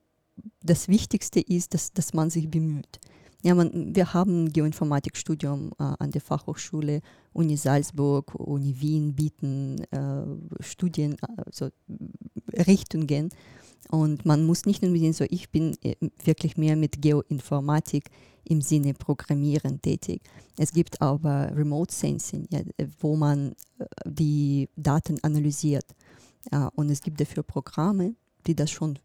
das 0.62 0.88
Wichtigste 0.88 1.40
ist, 1.40 1.75
dass, 1.75 1.92
dass 1.92 2.14
man 2.14 2.31
sich 2.31 2.48
bemüht. 2.48 3.01
Ja, 3.44 3.57
man, 3.57 3.94
wir 3.94 4.14
haben 4.14 4.44
ein 4.44 4.53
Geoinformatikstudium 4.53 5.72
äh, 5.79 5.83
an 5.98 6.12
der 6.12 6.20
Fachhochschule, 6.20 7.01
Uni 7.33 7.57
Salzburg, 7.57 8.35
Uni 8.37 8.81
Wien 8.81 9.14
bieten 9.14 9.81
äh, 9.90 10.62
Studien, 10.62 11.16
also 11.44 11.70
Richtungen. 12.66 13.31
Und 13.90 14.25
man 14.25 14.46
muss 14.46 14.64
nicht 14.64 14.83
nur 14.83 14.96
sehen, 14.96 15.12
so 15.12 15.25
ich 15.29 15.51
bin 15.51 15.77
wirklich 16.25 16.57
mehr 16.57 16.77
mit 16.77 17.03
Geoinformatik 17.03 18.11
im 18.44 18.61
Sinne 18.61 18.94
Programmieren 18.94 19.83
tätig. 19.83 20.22
Es 20.57 20.72
gibt 20.72 21.03
aber 21.03 21.51
Remote 21.55 21.92
Sensing, 21.92 22.46
ja, 22.51 22.61
wo 23.01 23.16
man 23.16 23.55
die 24.07 24.68
Daten 24.77 25.18
analysiert. 25.22 25.85
Ja, 26.50 26.68
und 26.74 26.90
es 26.90 27.02
gibt 27.02 27.20
dafür 27.20 27.42
Programme, 27.42 28.14
die 28.46 28.55
das 28.55 28.70
schon 28.70 28.98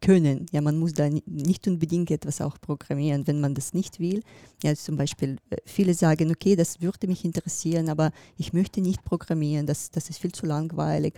können. 0.00 0.46
Ja, 0.52 0.60
man 0.60 0.78
muss 0.78 0.94
da 0.94 1.08
nicht 1.08 1.66
unbedingt 1.68 2.10
etwas 2.10 2.40
auch 2.40 2.58
programmieren, 2.60 3.26
wenn 3.26 3.40
man 3.40 3.54
das 3.54 3.74
nicht 3.74 3.98
will. 3.98 4.22
Ja, 4.62 4.74
zum 4.74 4.96
Beispiel, 4.96 5.36
äh, 5.50 5.56
viele 5.64 5.94
sagen, 5.94 6.30
okay, 6.30 6.56
das 6.56 6.80
würde 6.80 7.06
mich 7.06 7.24
interessieren, 7.24 7.88
aber 7.88 8.10
ich 8.36 8.52
möchte 8.52 8.80
nicht 8.80 9.04
programmieren, 9.04 9.66
das, 9.66 9.90
das 9.90 10.08
ist 10.08 10.18
viel 10.18 10.32
zu 10.32 10.46
langweilig. 10.46 11.14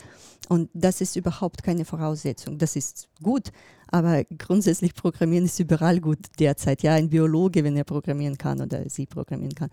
Und 0.49 0.69
das 0.75 1.01
ist 1.01 1.17
überhaupt 1.17 1.63
keine 1.63 1.85
Voraussetzung. 1.85 2.59
Das 2.59 2.77
ist 2.77 3.09
gut, 3.23 3.51
aber 3.89 4.25
grundsätzlich 4.25 4.95
Programmieren 4.95 5.45
ist 5.45 5.61
überall 5.61 6.01
gut 6.01 6.19
derzeit. 6.39 6.83
Ja, 6.83 6.95
ein 6.95 7.09
Biologe, 7.09 7.63
wenn 7.63 7.77
er 7.77 7.85
programmieren 7.85 8.39
kann 8.39 8.61
oder 8.61 8.89
sie 8.89 9.07
programmieren 9.07 9.55
kann, 9.55 9.71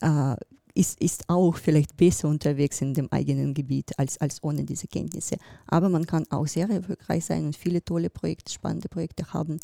äh, 0.00 0.36
ist, 0.74 1.00
ist 1.00 1.28
auch 1.28 1.56
vielleicht 1.56 1.96
besser 1.96 2.28
unterwegs 2.28 2.80
in 2.80 2.94
dem 2.94 3.10
eigenen 3.12 3.54
Gebiet 3.54 3.96
als, 3.98 4.18
als 4.18 4.42
ohne 4.42 4.64
diese 4.64 4.88
Kenntnisse. 4.88 5.36
Aber 5.66 5.88
man 5.88 6.04
kann 6.04 6.26
auch 6.30 6.46
sehr 6.46 6.68
erfolgreich 6.68 7.24
sein 7.24 7.46
und 7.46 7.56
viele 7.56 7.84
tolle 7.84 8.10
Projekte, 8.10 8.52
spannende 8.52 8.88
Projekte 8.88 9.32
haben, 9.32 9.58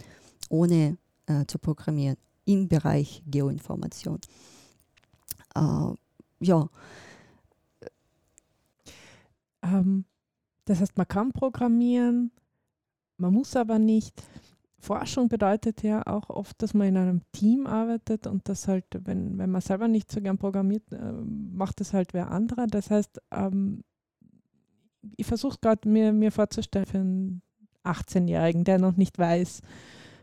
ohne 0.49 0.96
äh, 1.27 1.44
zu 1.46 1.59
programmieren 1.59 2.16
im 2.44 2.68
Bereich 2.68 3.23
Geoinformation. 3.27 4.20
Äh, 5.55 5.92
ja. 6.40 6.68
Ähm, 9.62 10.05
das 10.64 10.81
heißt, 10.81 10.96
man 10.96 11.09
kann 11.09 11.33
programmieren, 11.33 12.31
man 13.16 13.35
muss 13.35 13.57
aber 13.57 13.79
nicht. 13.79 14.23
Forschung 14.81 15.29
bedeutet 15.29 15.83
ja 15.83 16.07
auch 16.07 16.31
oft, 16.31 16.61
dass 16.62 16.73
man 16.73 16.88
in 16.88 16.97
einem 16.97 17.21
Team 17.33 17.66
arbeitet 17.66 18.27
und 18.27 18.49
das 18.49 18.66
halt, 18.66 18.87
wenn, 19.05 19.37
wenn 19.38 19.51
man 19.51 19.61
selber 19.61 19.88
nicht 19.88 20.11
so 20.11 20.21
gern 20.21 20.38
programmiert, 20.38 20.90
äh, 20.93 21.12
macht 21.12 21.81
das 21.81 21.93
halt 21.93 22.14
wer 22.14 22.31
anderer. 22.31 22.66
Das 22.66 22.90
heißt, 22.90 23.21
ähm, 23.31 23.85
ich 25.16 25.27
versuche 25.27 25.59
gerade 25.61 25.88
mir, 25.88 26.12
mir 26.12 26.33
vorzustellen 26.33 26.87
für 26.87 26.99
einen 26.99 27.43
18-Jährigen, 27.85 28.64
der 28.64 28.79
noch 28.79 28.97
nicht 28.97 29.19
weiß, 29.19 29.61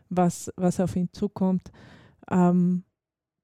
was, 0.10 0.52
was 0.56 0.80
auf 0.80 0.96
ihn 0.96 1.10
zukommt, 1.12 1.72
ähm, 2.30 2.84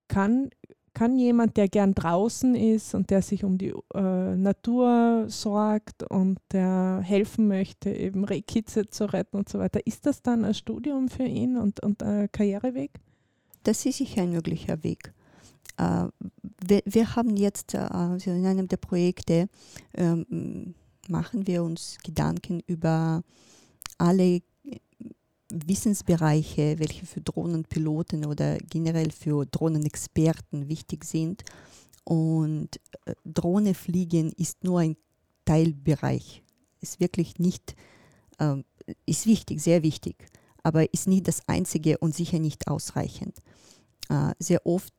kann 0.08 0.49
kann 0.93 1.17
jemand, 1.17 1.58
der 1.58 1.67
gern 1.67 1.95
draußen 1.95 2.56
ist 2.56 2.93
und 2.93 3.10
der 3.10 3.21
sich 3.21 3.43
um 3.43 3.58
die 3.58 3.73
äh, 3.93 4.36
Natur 4.36 5.25
sorgt 5.27 6.03
und 6.03 6.39
der 6.51 7.01
helfen 7.03 7.47
möchte, 7.47 7.89
eben 7.89 8.25
Rehkitze 8.25 8.88
zu 8.88 9.12
retten 9.12 9.38
und 9.38 9.49
so 9.49 9.60
weiter, 9.60 9.86
ist 9.86 10.06
das 10.06 10.21
dann 10.21 10.45
ein 10.45 10.53
Studium 10.53 11.10
für 11.10 11.23
ihn 11.23 11.58
und, 11.58 11.82
und 11.82 12.03
ein 12.03 12.32
Karriereweg? 12.32 12.91
Das 13.63 13.86
ist 13.86 13.97
sicher 13.97 14.21
ein 14.21 14.32
möglicher 14.32 14.84
Weg. 14.84 15.13
Äh, 15.77 16.08
wir, 16.65 16.82
wir, 16.86 17.15
haben 17.15 17.36
jetzt 17.38 17.73
äh, 17.73 17.77
also 17.77 18.32
in 18.32 18.45
einem 18.45 18.67
der 18.67 18.77
Projekte 18.77 19.47
ähm, 19.95 20.75
machen 21.08 21.47
wir 21.47 21.63
uns 21.63 21.97
Gedanken 22.03 22.62
über 22.67 23.23
alle 23.97 24.41
Wissensbereiche, 25.53 26.79
welche 26.79 27.05
für 27.05 27.21
Drohnenpiloten 27.21 28.25
oder 28.25 28.57
generell 28.57 29.11
für 29.11 29.45
Drohnenexperten 29.45 30.67
wichtig 30.67 31.05
sind. 31.05 31.43
Und 32.03 32.69
äh, 33.05 33.13
Drohne 33.23 33.73
fliegen 33.73 34.31
ist 34.33 34.63
nur 34.63 34.79
ein 34.79 34.97
Teilbereich. 35.45 36.43
Ist 36.81 36.99
wirklich 36.99 37.39
nicht, 37.39 37.75
äh, 38.39 38.55
ist 39.05 39.25
wichtig, 39.25 39.61
sehr 39.61 39.83
wichtig, 39.83 40.15
aber 40.63 40.91
ist 40.93 41.07
nicht 41.07 41.27
das 41.27 41.47
Einzige 41.47 41.97
und 41.99 42.13
sicher 42.13 42.39
nicht 42.39 42.67
ausreichend. 42.67 43.37
Äh, 44.09 44.33
sehr 44.39 44.65
oft 44.65 44.93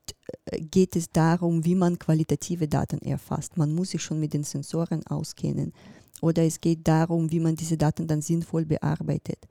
äh, 0.45 0.59
geht 0.59 0.95
es 0.95 1.09
darum, 1.09 1.63
wie 1.65 1.75
man 1.75 1.99
qualitative 1.99 2.67
Daten 2.67 2.99
erfasst. 2.99 3.57
Man 3.57 3.73
muss 3.73 3.91
sich 3.91 4.01
schon 4.01 4.19
mit 4.19 4.33
den 4.33 4.43
Sensoren 4.43 5.05
auskennen. 5.05 5.73
Oder 6.21 6.43
es 6.43 6.61
geht 6.61 6.87
darum, 6.87 7.29
wie 7.29 7.41
man 7.41 7.55
diese 7.55 7.77
Daten 7.77 8.07
dann 8.07 8.21
sinnvoll 8.21 8.65
bearbeitet 8.65 9.45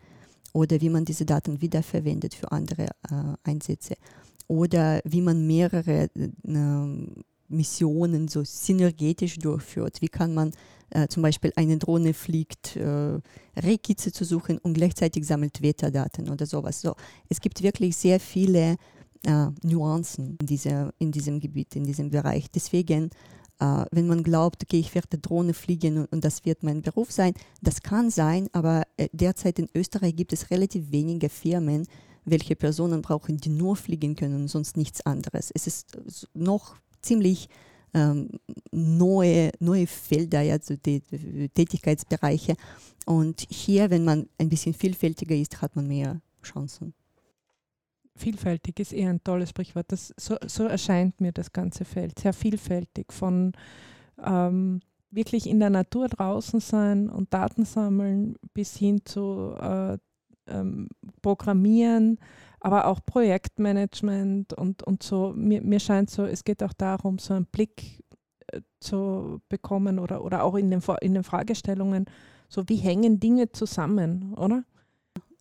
oder 0.54 0.80
wie 0.80 0.88
man 0.88 1.04
diese 1.04 1.26
Daten 1.26 1.60
wiederverwendet 1.60 2.32
für 2.32 2.50
andere 2.50 2.86
äh, 3.10 3.34
Einsätze 3.42 3.96
oder 4.46 5.00
wie 5.04 5.20
man 5.20 5.46
mehrere 5.46 6.08
äh, 6.14 6.28
Missionen 7.48 8.28
so 8.28 8.42
synergetisch 8.44 9.38
durchführt. 9.38 10.00
Wie 10.00 10.08
kann 10.08 10.32
man 10.32 10.52
äh, 10.90 11.08
zum 11.08 11.22
Beispiel 11.22 11.52
eine 11.56 11.76
Drohne 11.76 12.14
fliegt, 12.14 12.76
äh, 12.76 13.18
Rehkitze 13.56 14.12
zu 14.12 14.24
suchen 14.24 14.58
und 14.58 14.74
gleichzeitig 14.74 15.26
sammelt 15.26 15.60
Wetterdaten 15.60 16.28
oder 16.28 16.46
sowas. 16.46 16.80
So, 16.80 16.94
es 17.28 17.40
gibt 17.40 17.62
wirklich 17.62 17.96
sehr 17.96 18.20
viele 18.20 18.76
äh, 19.24 19.46
Nuancen 19.62 20.36
in, 20.40 20.46
dieser, 20.46 20.92
in 20.98 21.10
diesem 21.10 21.40
Gebiet, 21.40 21.74
in 21.74 21.84
diesem 21.84 22.10
Bereich. 22.10 22.50
Deswegen 22.50 23.10
äh, 23.60 23.84
wenn 23.90 24.06
man 24.06 24.22
glaubt, 24.22 24.62
okay, 24.62 24.80
ich 24.80 24.94
werde 24.94 25.18
Drohne 25.18 25.54
fliegen 25.54 25.98
und, 25.98 26.12
und, 26.12 26.24
das 26.24 26.44
wird 26.44 26.62
mein 26.62 26.82
Beruf 26.82 27.10
sein, 27.10 27.34
das 27.62 27.82
kann 27.82 28.10
sein, 28.10 28.48
aber 28.52 28.82
äh, 28.96 29.08
derzeit 29.12 29.58
in 29.58 29.68
Österreich 29.74 30.16
gibt 30.16 30.32
es 30.32 30.50
relativ 30.50 30.90
wenige 30.90 31.28
Firmen, 31.28 31.86
welche 32.24 32.56
Personen 32.56 33.02
brauchen, 33.02 33.36
die 33.36 33.50
nur 33.50 33.76
fliegen 33.76 34.16
können 34.16 34.42
und 34.42 34.48
sonst 34.48 34.76
nichts 34.76 35.04
anderes. 35.04 35.50
Es 35.54 35.66
ist 35.66 35.98
noch 36.32 36.76
ziemlich 37.02 37.48
ähm, 37.92 38.30
neue, 38.72 39.52
neue 39.60 39.86
Felder, 39.86 40.40
also 40.40 40.74
die, 40.76 41.00
die 41.10 41.48
Tätigkeitsbereiche. 41.48 42.56
Und 43.06 43.46
hier, 43.50 43.90
wenn 43.90 44.04
man 44.04 44.28
ein 44.38 44.48
bisschen 44.48 44.74
vielfältiger 44.74 45.36
ist, 45.36 45.60
hat 45.60 45.76
man 45.76 45.86
mehr 45.86 46.20
Chancen 46.42 46.94
vielfältig 48.16 48.80
ist 48.80 48.92
eher 48.92 49.10
ein 49.10 49.22
tolles 49.22 49.50
Sprichwort. 49.50 49.86
Das, 49.88 50.14
so, 50.16 50.36
so 50.46 50.64
erscheint 50.64 51.20
mir 51.20 51.32
das 51.32 51.52
ganze 51.52 51.84
Feld. 51.84 52.18
Sehr 52.18 52.32
vielfältig 52.32 53.12
von 53.12 53.52
ähm, 54.24 54.80
wirklich 55.10 55.48
in 55.48 55.60
der 55.60 55.70
Natur 55.70 56.08
draußen 56.08 56.60
sein 56.60 57.08
und 57.08 57.32
Daten 57.32 57.64
sammeln 57.64 58.36
bis 58.52 58.76
hin 58.76 59.04
zu 59.04 59.54
äh, 59.60 59.98
ähm, 60.46 60.88
Programmieren, 61.22 62.18
aber 62.60 62.86
auch 62.86 63.00
Projektmanagement 63.04 64.52
und, 64.54 64.82
und 64.82 65.02
so. 65.02 65.32
Mir, 65.34 65.62
mir 65.62 65.80
scheint 65.80 66.10
so, 66.10 66.24
es 66.24 66.44
geht 66.44 66.62
auch 66.62 66.72
darum, 66.72 67.18
so 67.18 67.34
einen 67.34 67.46
Blick 67.46 68.04
äh, 68.48 68.60
zu 68.80 69.40
bekommen 69.48 69.98
oder, 69.98 70.24
oder 70.24 70.42
auch 70.42 70.54
in 70.54 70.70
den, 70.70 70.82
in 71.00 71.14
den 71.14 71.24
Fragestellungen, 71.24 72.06
so 72.48 72.68
wie 72.68 72.76
hängen 72.76 73.20
Dinge 73.20 73.52
zusammen, 73.52 74.34
oder? 74.34 74.64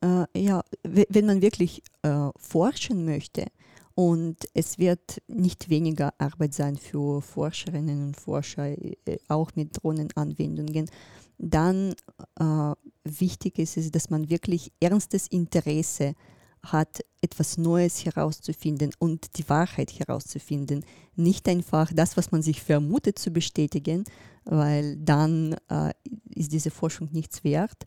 Äh, 0.04 0.40
ja, 0.40 0.64
wenn 0.84 1.26
man 1.26 1.42
wirklich 1.42 1.82
äh, 2.04 2.30
forschen 2.38 3.06
möchte, 3.06 3.48
und 3.96 4.38
es 4.56 4.80
wird 4.80 5.22
nicht 5.28 5.70
weniger 5.70 6.14
Arbeit 6.18 6.54
sein 6.54 6.78
für 6.78 7.22
Forscherinnen 7.22 8.08
und 8.08 8.18
Forscher, 8.18 8.70
äh, 8.70 8.96
auch 9.28 9.52
mit 9.56 9.78
Drohnenanwendungen. 9.78 10.90
Dann 11.38 11.94
äh, 12.40 12.74
wichtig 13.04 13.60
ist 13.60 13.78
es, 13.78 13.92
dass 13.92 14.10
man 14.10 14.30
wirklich 14.30 14.72
ernstes 14.80 15.28
Interesse 15.28 16.16
hat, 16.64 17.02
etwas 17.22 17.58
Neues 17.58 18.06
herauszufinden 18.06 18.92
und 18.98 19.38
die 19.38 19.48
Wahrheit 19.50 20.00
herauszufinden. 20.00 20.86
Nicht 21.16 21.48
einfach 21.48 21.92
das, 21.94 22.18
was 22.18 22.32
man 22.32 22.42
sich 22.42 22.62
vermutet, 22.62 23.20
zu 23.20 23.32
bestätigen, 23.32 24.06
weil 24.46 24.96
dann 24.98 25.56
äh, 25.70 25.94
ist 26.34 26.52
diese 26.52 26.72
Forschung 26.72 27.10
nichts 27.12 27.44
wert, 27.44 27.86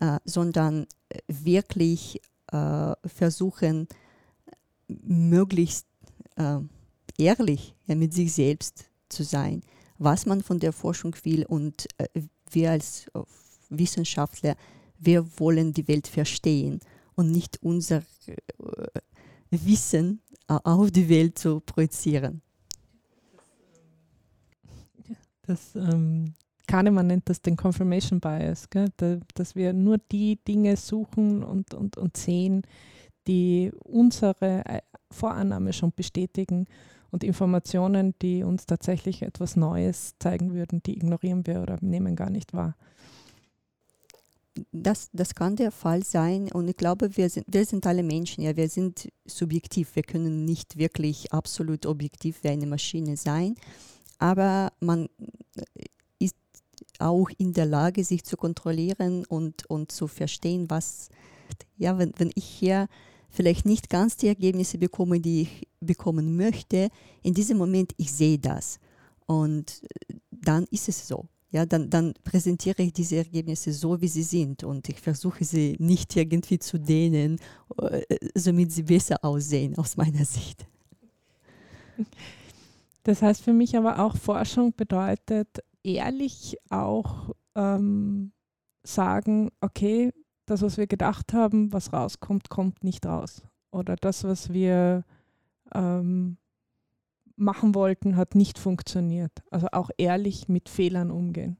äh, 0.00 0.18
sondern 0.24 0.86
wirklich 1.28 2.20
äh, 2.52 2.92
versuchen, 3.06 3.88
möglichst 4.88 5.86
äh, 6.36 6.58
ehrlich 7.18 7.74
ja, 7.86 7.94
mit 7.94 8.12
sich 8.12 8.32
selbst 8.32 8.86
zu 9.08 9.22
sein, 9.22 9.62
was 9.98 10.26
man 10.26 10.42
von 10.42 10.58
der 10.58 10.72
Forschung 10.72 11.14
will 11.22 11.44
und 11.46 11.86
äh, 11.98 12.08
wir 12.50 12.70
als 12.72 13.06
äh, 13.14 13.20
Wissenschaftler, 13.70 14.56
wir 14.98 15.26
wollen 15.38 15.72
die 15.72 15.86
Welt 15.88 16.06
verstehen 16.06 16.80
und 17.14 17.30
nicht 17.30 17.62
unser 17.62 18.02
äh, 18.26 19.00
Wissen 19.50 20.20
äh, 20.48 20.58
auf 20.64 20.90
die 20.90 21.08
Welt 21.08 21.38
zu 21.38 21.60
projizieren. 21.60 22.42
Das 25.46 25.74
ähm, 25.74 26.34
Kahnemann 26.66 27.06
nennt 27.06 27.28
das 27.28 27.42
den 27.42 27.56
Confirmation 27.56 28.20
Bias, 28.20 28.70
gell? 28.70 28.88
Da, 28.96 29.18
dass 29.34 29.54
wir 29.54 29.72
nur 29.72 29.98
die 29.98 30.38
Dinge 30.46 30.76
suchen 30.76 31.42
und, 31.42 31.74
und, 31.74 31.96
und 31.96 32.16
sehen, 32.16 32.62
die 33.26 33.72
unsere 33.84 34.64
äh, 34.66 34.80
Vorannahme 35.10 35.72
schon 35.72 35.92
bestätigen 35.94 36.66
und 37.10 37.22
Informationen, 37.22 38.14
die 38.20 38.42
uns 38.42 38.66
tatsächlich 38.66 39.22
etwas 39.22 39.56
Neues 39.56 40.14
zeigen 40.18 40.52
würden, 40.52 40.82
die 40.82 40.96
ignorieren 40.96 41.46
wir 41.46 41.62
oder 41.62 41.78
nehmen 41.80 42.16
gar 42.16 42.30
nicht 42.30 42.52
wahr. 42.54 42.76
Das, 44.72 45.10
das 45.12 45.34
kann 45.34 45.56
der 45.56 45.72
Fall 45.72 46.04
sein 46.04 46.50
und 46.52 46.68
ich 46.68 46.76
glaube, 46.76 47.16
wir 47.16 47.28
sind, 47.28 47.46
wir 47.48 47.64
sind 47.66 47.86
alle 47.86 48.04
Menschen, 48.04 48.44
ja, 48.44 48.56
wir 48.56 48.68
sind 48.68 49.10
subjektiv, 49.24 49.96
wir 49.96 50.04
können 50.04 50.44
nicht 50.44 50.76
wirklich 50.76 51.32
absolut 51.32 51.86
objektiv 51.86 52.42
wie 52.42 52.48
eine 52.48 52.66
Maschine 52.66 53.16
sein, 53.16 53.56
aber 54.18 54.72
man 54.78 55.08
auch 57.00 57.28
in 57.38 57.52
der 57.52 57.66
Lage, 57.66 58.04
sich 58.04 58.24
zu 58.24 58.36
kontrollieren 58.36 59.24
und, 59.26 59.68
und 59.70 59.92
zu 59.92 60.06
verstehen, 60.06 60.70
was, 60.70 61.08
ja, 61.76 61.98
wenn, 61.98 62.12
wenn 62.16 62.30
ich 62.34 62.44
hier 62.44 62.88
vielleicht 63.28 63.66
nicht 63.66 63.90
ganz 63.90 64.16
die 64.16 64.28
Ergebnisse 64.28 64.78
bekomme, 64.78 65.20
die 65.20 65.42
ich 65.42 65.68
bekommen 65.80 66.36
möchte, 66.36 66.88
in 67.22 67.34
diesem 67.34 67.58
Moment, 67.58 67.92
ich 67.96 68.12
sehe 68.12 68.38
das. 68.38 68.78
Und 69.26 69.82
äh, 70.08 70.14
dann 70.30 70.66
ist 70.70 70.88
es 70.88 71.08
so. 71.08 71.26
Ja, 71.50 71.64
dann, 71.66 71.88
dann 71.88 72.14
präsentiere 72.24 72.82
ich 72.82 72.92
diese 72.92 73.16
Ergebnisse 73.16 73.72
so, 73.72 74.00
wie 74.00 74.08
sie 74.08 74.24
sind 74.24 74.64
und 74.64 74.88
ich 74.88 75.00
versuche 75.00 75.44
sie 75.44 75.76
nicht 75.78 76.16
irgendwie 76.16 76.58
zu 76.58 76.78
dehnen, 76.78 77.38
äh, 77.78 78.02
damit 78.34 78.72
sie 78.72 78.82
besser 78.82 79.16
aussehen, 79.22 79.78
aus 79.78 79.96
meiner 79.96 80.24
Sicht. 80.24 80.66
Das 83.04 83.22
heißt 83.22 83.42
für 83.42 83.52
mich 83.52 83.76
aber 83.76 84.00
auch, 84.00 84.16
Forschung 84.16 84.74
bedeutet 84.76 85.48
ehrlich 85.84 86.56
auch 86.70 87.30
ähm, 87.54 88.32
sagen, 88.82 89.50
okay, 89.60 90.12
das, 90.46 90.62
was 90.62 90.76
wir 90.76 90.86
gedacht 90.86 91.32
haben, 91.32 91.72
was 91.72 91.92
rauskommt, 91.92 92.48
kommt 92.48 92.82
nicht 92.82 93.06
raus. 93.06 93.42
Oder 93.70 93.96
das, 93.96 94.24
was 94.24 94.52
wir 94.52 95.04
ähm, 95.74 96.36
machen 97.36 97.74
wollten, 97.74 98.16
hat 98.16 98.34
nicht 98.34 98.58
funktioniert. 98.58 99.32
Also 99.50 99.68
auch 99.72 99.90
ehrlich 99.96 100.48
mit 100.48 100.68
Fehlern 100.68 101.10
umgehen. 101.10 101.56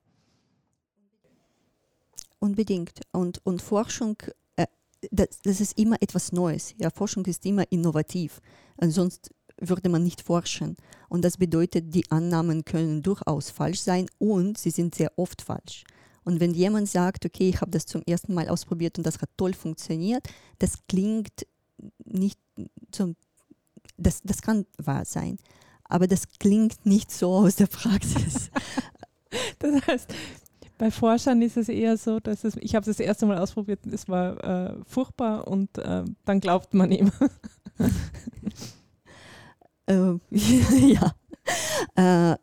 Unbedingt. 2.38 3.00
Und, 3.12 3.44
und 3.44 3.62
Forschung, 3.62 4.16
äh, 4.56 4.66
das, 5.10 5.40
das, 5.42 5.60
ist 5.60 5.78
immer 5.78 5.96
etwas 6.00 6.32
Neues. 6.32 6.74
Ja, 6.78 6.90
Forschung 6.90 7.24
ist 7.24 7.46
immer 7.46 7.64
innovativ. 7.70 8.40
sonst 8.80 9.30
würde 9.58 9.88
man 9.88 10.02
nicht 10.02 10.20
forschen. 10.20 10.76
Und 11.14 11.24
das 11.24 11.36
bedeutet, 11.36 11.94
die 11.94 12.10
Annahmen 12.10 12.64
können 12.64 13.00
durchaus 13.00 13.48
falsch 13.48 13.78
sein 13.78 14.06
und 14.18 14.58
sie 14.58 14.70
sind 14.70 14.96
sehr 14.96 15.16
oft 15.16 15.42
falsch. 15.42 15.84
Und 16.24 16.40
wenn 16.40 16.54
jemand 16.54 16.88
sagt, 16.88 17.24
okay, 17.24 17.48
ich 17.50 17.60
habe 17.60 17.70
das 17.70 17.86
zum 17.86 18.02
ersten 18.04 18.34
Mal 18.34 18.48
ausprobiert 18.48 18.98
und 18.98 19.06
das 19.06 19.20
hat 19.20 19.30
toll 19.36 19.52
funktioniert, 19.52 20.26
das 20.58 20.72
klingt 20.88 21.46
nicht 22.04 22.40
zum, 22.90 23.14
das, 23.96 24.22
das 24.24 24.42
kann 24.42 24.66
wahr 24.76 25.04
sein, 25.04 25.38
aber 25.84 26.08
das 26.08 26.24
klingt 26.40 26.84
nicht 26.84 27.12
so 27.12 27.30
aus 27.30 27.54
der 27.54 27.68
Praxis. 27.68 28.50
das 29.60 29.86
heißt, 29.86 30.12
bei 30.78 30.90
Forschern 30.90 31.42
ist 31.42 31.56
es 31.56 31.68
eher 31.68 31.96
so, 31.96 32.18
dass 32.18 32.42
es, 32.42 32.56
ich 32.56 32.74
habe 32.74 32.90
es 32.90 32.96
das 32.96 33.06
erste 33.06 33.26
Mal 33.26 33.38
ausprobiert 33.38 33.84
und 33.84 33.94
es 33.94 34.08
war 34.08 34.42
äh, 34.42 34.74
furchtbar 34.84 35.46
und 35.46 35.78
äh, 35.78 36.02
dann 36.24 36.40
glaubt 36.40 36.74
man 36.74 36.90
ihm. 36.90 37.12
Äh, 39.86 40.14
ja. 40.30 41.14
Äh, 41.96 42.36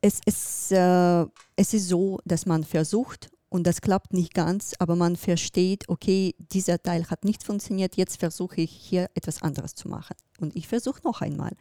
es, 0.00 0.20
es, 0.26 0.70
äh, 0.70 1.26
es 1.56 1.74
ist 1.74 1.88
so, 1.88 2.18
dass 2.24 2.46
man 2.46 2.64
versucht 2.64 3.30
und 3.52 3.66
das 3.66 3.82
klappt 3.82 4.14
nicht 4.14 4.32
ganz, 4.32 4.74
aber 4.78 4.96
man 4.96 5.14
versteht, 5.14 5.86
okay, 5.90 6.34
dieser 6.38 6.82
Teil 6.82 7.10
hat 7.10 7.24
nicht 7.24 7.44
funktioniert, 7.44 7.96
jetzt 7.96 8.18
versuche 8.18 8.62
ich 8.62 8.70
hier 8.70 9.10
etwas 9.14 9.42
anderes 9.42 9.74
zu 9.74 9.90
machen. 9.90 10.16
Und 10.40 10.56
ich 10.56 10.68
versuche 10.68 11.02
noch 11.04 11.20
einmal. 11.20 11.52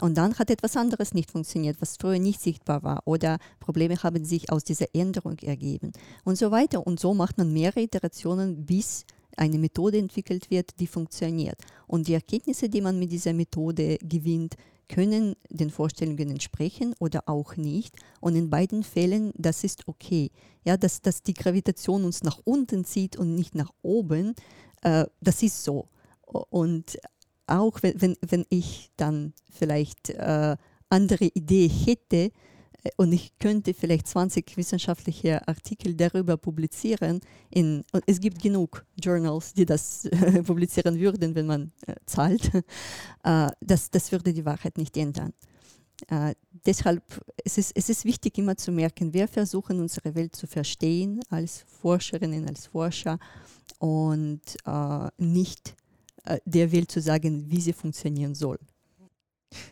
Und 0.00 0.16
dann 0.16 0.38
hat 0.38 0.48
etwas 0.48 0.74
anderes 0.74 1.12
nicht 1.12 1.30
funktioniert, 1.30 1.82
was 1.82 1.98
früher 2.00 2.18
nicht 2.18 2.40
sichtbar 2.40 2.82
war 2.82 3.02
oder 3.04 3.36
Probleme 3.60 4.02
haben 4.02 4.24
sich 4.24 4.50
aus 4.50 4.64
dieser 4.64 4.86
Änderung 4.94 5.38
ergeben 5.40 5.92
und 6.24 6.38
so 6.38 6.50
weiter. 6.50 6.86
Und 6.86 6.98
so 6.98 7.12
macht 7.12 7.36
man 7.36 7.52
mehrere 7.52 7.82
Iterationen, 7.82 8.64
bis 8.64 9.04
eine 9.36 9.58
Methode 9.58 9.98
entwickelt 9.98 10.50
wird, 10.50 10.78
die 10.80 10.86
funktioniert. 10.86 11.58
Und 11.86 12.08
die 12.08 12.14
Erkenntnisse, 12.14 12.68
die 12.68 12.80
man 12.80 12.98
mit 12.98 13.12
dieser 13.12 13.32
Methode 13.32 13.98
gewinnt, 14.02 14.56
können 14.88 15.34
den 15.48 15.70
Vorstellungen 15.70 16.30
entsprechen 16.30 16.94
oder 16.98 17.28
auch 17.28 17.56
nicht. 17.56 17.96
Und 18.20 18.36
in 18.36 18.50
beiden 18.50 18.82
Fällen, 18.82 19.32
das 19.36 19.64
ist 19.64 19.88
okay. 19.88 20.30
Ja, 20.64 20.76
dass, 20.76 21.00
dass 21.00 21.22
die 21.22 21.34
Gravitation 21.34 22.04
uns 22.04 22.22
nach 22.22 22.40
unten 22.44 22.84
zieht 22.84 23.16
und 23.16 23.34
nicht 23.34 23.54
nach 23.54 23.72
oben, 23.82 24.34
äh, 24.82 25.06
das 25.20 25.42
ist 25.42 25.64
so. 25.64 25.88
Und 26.26 26.98
auch 27.46 27.82
wenn, 27.82 28.16
wenn, 28.20 28.46
ich 28.48 28.90
dann 28.96 29.34
vielleicht 29.50 30.10
äh, 30.10 30.56
andere 30.88 31.26
Idee 31.26 31.68
hätte, 31.68 32.30
und 32.96 33.12
ich 33.12 33.38
könnte 33.38 33.74
vielleicht 33.74 34.06
20 34.06 34.56
wissenschaftliche 34.56 35.46
Artikel 35.48 35.94
darüber 35.94 36.36
publizieren. 36.36 37.20
In, 37.50 37.84
und 37.92 38.02
es 38.06 38.20
gibt 38.20 38.42
genug 38.42 38.84
Journals, 39.02 39.54
die 39.54 39.64
das 39.64 40.08
publizieren 40.46 40.98
würden, 40.98 41.34
wenn 41.34 41.46
man 41.46 41.72
äh, 41.86 41.94
zahlt. 42.06 42.50
Äh, 43.26 43.48
das, 43.62 43.90
das 43.90 44.12
würde 44.12 44.34
die 44.34 44.44
Wahrheit 44.44 44.76
nicht 44.76 44.94
ändern. 44.98 45.32
Äh, 46.08 46.34
deshalb 46.66 47.02
es 47.42 47.56
ist 47.56 47.72
es 47.74 47.88
ist 47.88 48.04
wichtig, 48.04 48.36
immer 48.36 48.54
zu 48.56 48.70
merken, 48.70 49.14
wir 49.14 49.28
versuchen 49.28 49.80
unsere 49.80 50.14
Welt 50.14 50.36
zu 50.36 50.46
verstehen 50.46 51.20
als 51.30 51.64
Forscherinnen, 51.80 52.46
als 52.46 52.66
Forscher 52.66 53.18
und 53.78 54.42
äh, 54.66 55.08
nicht 55.16 55.74
äh, 56.24 56.38
der 56.44 56.70
Welt 56.72 56.90
zu 56.90 57.00
sagen, 57.00 57.50
wie 57.50 57.60
sie 57.60 57.72
funktionieren 57.72 58.34
soll. 58.34 58.58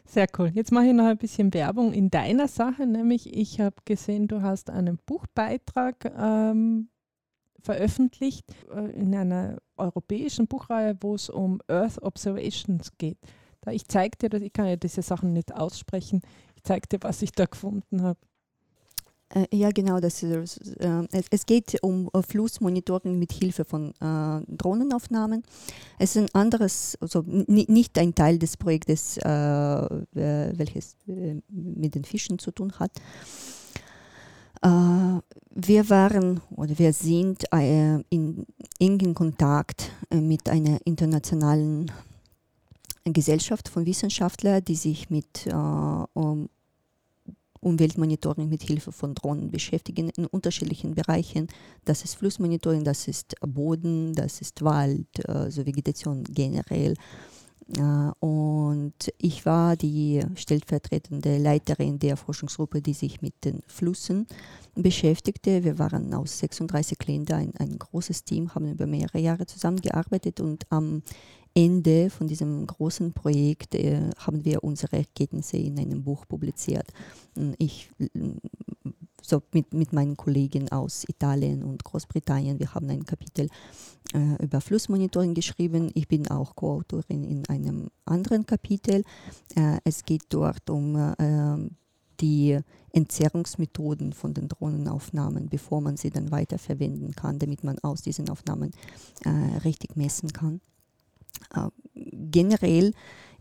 Sehr 0.04 0.26
cool. 0.38 0.50
Jetzt 0.54 0.72
mache 0.72 0.86
ich 0.86 0.92
noch 0.92 1.06
ein 1.06 1.18
bisschen 1.18 1.52
Werbung 1.54 1.92
in 1.92 2.10
deiner 2.10 2.48
Sache, 2.48 2.86
nämlich 2.86 3.34
ich 3.34 3.60
habe 3.60 3.76
gesehen, 3.84 4.28
du 4.28 4.42
hast 4.42 4.70
einen 4.70 4.98
Buchbeitrag 5.06 6.12
ähm, 6.16 6.88
veröffentlicht 7.60 8.44
äh, 8.74 8.90
in 8.92 9.14
einer 9.14 9.58
europäischen 9.76 10.46
Buchreihe, 10.46 10.96
wo 11.00 11.14
es 11.14 11.28
um 11.28 11.60
Earth 11.68 12.02
Observations 12.02 12.92
geht. 12.98 13.18
Da 13.60 13.70
ich 13.70 13.86
zeige 13.86 14.28
dir, 14.28 14.40
ich 14.42 14.52
kann 14.52 14.66
ja 14.66 14.76
diese 14.76 15.02
Sachen 15.02 15.32
nicht 15.32 15.54
aussprechen, 15.54 16.22
ich 16.56 16.62
zeige 16.64 16.88
dir, 16.88 16.98
was 17.02 17.22
ich 17.22 17.32
da 17.32 17.46
gefunden 17.46 18.02
habe. 18.02 18.18
Äh, 19.34 19.46
ja, 19.52 19.70
genau. 19.70 20.00
Das 20.00 20.22
ist, 20.22 20.76
äh, 20.80 21.06
es 21.30 21.46
geht 21.46 21.82
um 21.82 22.10
äh, 22.12 22.22
Flussmonitoring 22.22 23.18
mit 23.18 23.32
Hilfe 23.32 23.64
von 23.64 23.90
äh, 24.00 24.40
Drohnenaufnahmen. 24.48 25.42
Es 25.98 26.16
ist 26.16 26.22
ein 26.22 26.34
anderes, 26.34 26.96
also 27.00 27.24
nicht 27.26 27.98
ein 27.98 28.14
Teil 28.14 28.38
des 28.38 28.56
Projektes, 28.56 29.16
äh, 29.18 29.28
äh, 29.28 30.52
welches 30.56 30.96
mit 31.48 31.94
den 31.94 32.04
Fischen 32.04 32.38
zu 32.38 32.50
tun 32.50 32.72
hat. 32.78 32.92
wir 34.64 35.90
waren 35.90 36.40
oder 36.50 36.78
wir 36.78 36.92
sind 36.92 37.44
in 38.10 38.46
engen 38.78 39.14
Kontakt 39.14 39.90
mit 40.10 40.48
einer 40.48 40.78
internationalen 40.84 41.90
Gesellschaft 43.04 43.68
von 43.68 43.84
Wissenschaftlern, 43.84 44.64
die 44.64 44.76
sich 44.76 45.10
mit 45.10 45.48
um 46.14 46.48
Umweltmonitoring 47.62 48.48
mit 48.48 48.62
Hilfe 48.62 48.92
von 48.92 49.14
Drohnen 49.14 49.51
beschäftigen 49.51 50.11
in 50.11 50.27
unterschiedlichen 50.27 50.94
Bereichen. 50.94 51.46
Das 51.85 52.05
ist 52.05 52.16
Flussmonitoring, 52.16 52.85
das 52.85 53.07
ist 53.09 53.37
Boden, 53.40 54.14
das 54.14 54.40
ist 54.40 54.62
Wald, 54.62 55.29
also 55.29 55.64
Vegetation 55.64 56.25
generell. 56.25 56.94
Äh, 57.77 58.11
und 58.18 58.94
ich 59.18 59.46
war 59.46 59.77
die 59.77 60.22
stellvertretende 60.35 61.38
Leiterin 61.38 61.98
der 61.98 62.16
Forschungsgruppe, 62.16 62.83
die 62.83 62.94
sich 62.94 63.22
mit 63.22 63.44
den 63.44 63.61
Flüssen 63.66 64.27
beschäftigte. 64.75 65.64
Wir 65.64 65.79
waren 65.79 66.12
aus 66.14 66.38
36 66.40 66.98
Ländern 67.07 67.40
ein, 67.40 67.53
ein 67.59 67.79
großes 67.79 68.25
Team, 68.25 68.55
haben 68.55 68.70
über 68.70 68.87
mehrere 68.87 69.18
Jahre 69.18 69.46
zusammengearbeitet 69.46 70.40
und 70.40 70.64
am 70.70 71.03
Ende 71.54 72.10
von 72.10 72.26
diesem 72.26 72.66
großen 72.66 73.12
Projekt 73.12 73.74
äh, 73.74 74.10
haben 74.16 74.44
wir 74.44 74.64
unsere 74.64 74.96
Ergebnisse 74.96 75.56
in 75.56 75.78
einem 75.78 76.02
Buch 76.02 76.26
publiziert. 76.26 76.86
Ich 77.58 77.90
so 79.22 79.42
mit, 79.52 79.72
mit 79.72 79.92
meinen 79.92 80.16
Kollegen 80.16 80.70
aus 80.70 81.04
Italien 81.08 81.62
und 81.62 81.84
Großbritannien. 81.84 82.58
Wir 82.58 82.74
haben 82.74 82.90
ein 82.90 83.04
Kapitel 83.04 83.48
äh, 84.12 84.42
über 84.42 84.60
Flussmonitoring 84.60 85.34
geschrieben. 85.34 85.90
Ich 85.94 86.08
bin 86.08 86.28
auch 86.28 86.54
Co-Autorin 86.56 87.24
in 87.24 87.48
einem 87.48 87.88
anderen 88.04 88.44
Kapitel. 88.44 89.04
Äh, 89.54 89.78
es 89.84 90.04
geht 90.04 90.24
dort 90.28 90.68
um 90.68 90.96
äh, 90.96 91.70
die 92.20 92.58
Entzerrungsmethoden 92.92 94.12
von 94.12 94.34
den 94.34 94.48
Drohnenaufnahmen, 94.48 95.48
bevor 95.48 95.80
man 95.80 95.96
sie 95.96 96.10
dann 96.10 96.30
weiterverwenden 96.30 97.12
kann, 97.12 97.38
damit 97.38 97.64
man 97.64 97.78
aus 97.78 98.02
diesen 98.02 98.28
Aufnahmen 98.28 98.72
äh, 99.24 99.58
richtig 99.64 99.96
messen 99.96 100.32
kann. 100.32 100.60
Äh, 101.54 101.68
generell 101.94 102.92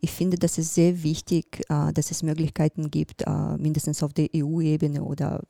ich 0.03 0.11
finde, 0.11 0.37
dass 0.37 0.57
es 0.57 0.73
sehr 0.73 1.03
wichtig, 1.03 1.61
äh, 1.69 1.93
dass 1.93 2.09
es 2.09 2.23
Möglichkeiten 2.23 2.89
gibt, 2.89 3.21
äh, 3.21 3.57
mindestens 3.57 4.01
auf 4.01 4.13
der 4.13 4.29
EU-Ebene 4.35 5.03
oder 5.03 5.43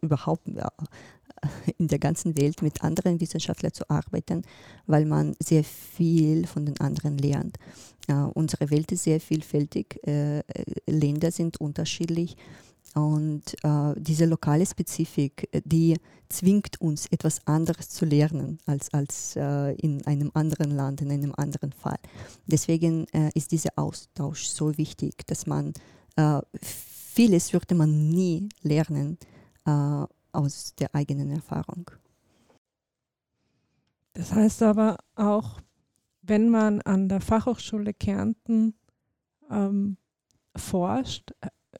überhaupt 0.00 0.48
in 1.78 1.88
der 1.88 1.98
ganzen 1.98 2.38
Welt 2.38 2.62
mit 2.62 2.82
anderen 2.82 3.20
Wissenschaftlern 3.20 3.74
zu 3.74 3.88
arbeiten, 3.90 4.42
weil 4.86 5.04
man 5.04 5.36
sehr 5.40 5.62
viel 5.62 6.46
von 6.46 6.64
den 6.64 6.80
anderen 6.80 7.18
lernt. 7.18 7.58
unsere 8.34 8.70
Welt 8.70 8.92
ist 8.92 9.04
sehr 9.04 9.20
vielfältig, 9.20 10.00
Länder 10.86 11.30
sind 11.30 11.60
unterschiedlich 11.60 12.36
und 12.94 13.42
äh, 13.62 13.94
diese 13.96 14.24
lokale 14.24 14.64
Spezifik, 14.66 15.48
äh, 15.52 15.60
die 15.64 15.96
zwingt 16.28 16.80
uns, 16.80 17.06
etwas 17.06 17.46
anderes 17.46 17.90
zu 17.90 18.04
lernen 18.04 18.58
als, 18.66 18.92
als 18.94 19.36
äh, 19.36 19.74
in 19.74 20.04
einem 20.06 20.30
anderen 20.34 20.70
Land, 20.70 21.00
in 21.02 21.10
einem 21.10 21.34
anderen 21.36 21.72
Fall. 21.72 21.98
Deswegen 22.46 23.06
äh, 23.12 23.30
ist 23.34 23.52
dieser 23.52 23.70
Austausch 23.76 24.46
so 24.46 24.76
wichtig, 24.78 25.26
dass 25.26 25.46
man 25.46 25.72
äh, 26.16 26.40
vieles 26.60 27.52
würde 27.52 27.74
man 27.74 28.08
nie 28.08 28.48
lernen 28.62 29.18
äh, 29.66 30.04
aus 30.32 30.74
der 30.76 30.94
eigenen 30.94 31.30
Erfahrung. 31.30 31.90
Das 34.14 34.32
heißt 34.32 34.62
aber 34.62 34.98
auch, 35.16 35.60
wenn 36.22 36.48
man 36.48 36.80
an 36.82 37.08
der 37.08 37.20
Fachhochschule 37.20 37.92
Kärnten 37.92 38.74
ähm, 39.50 39.96
forscht, 40.56 41.32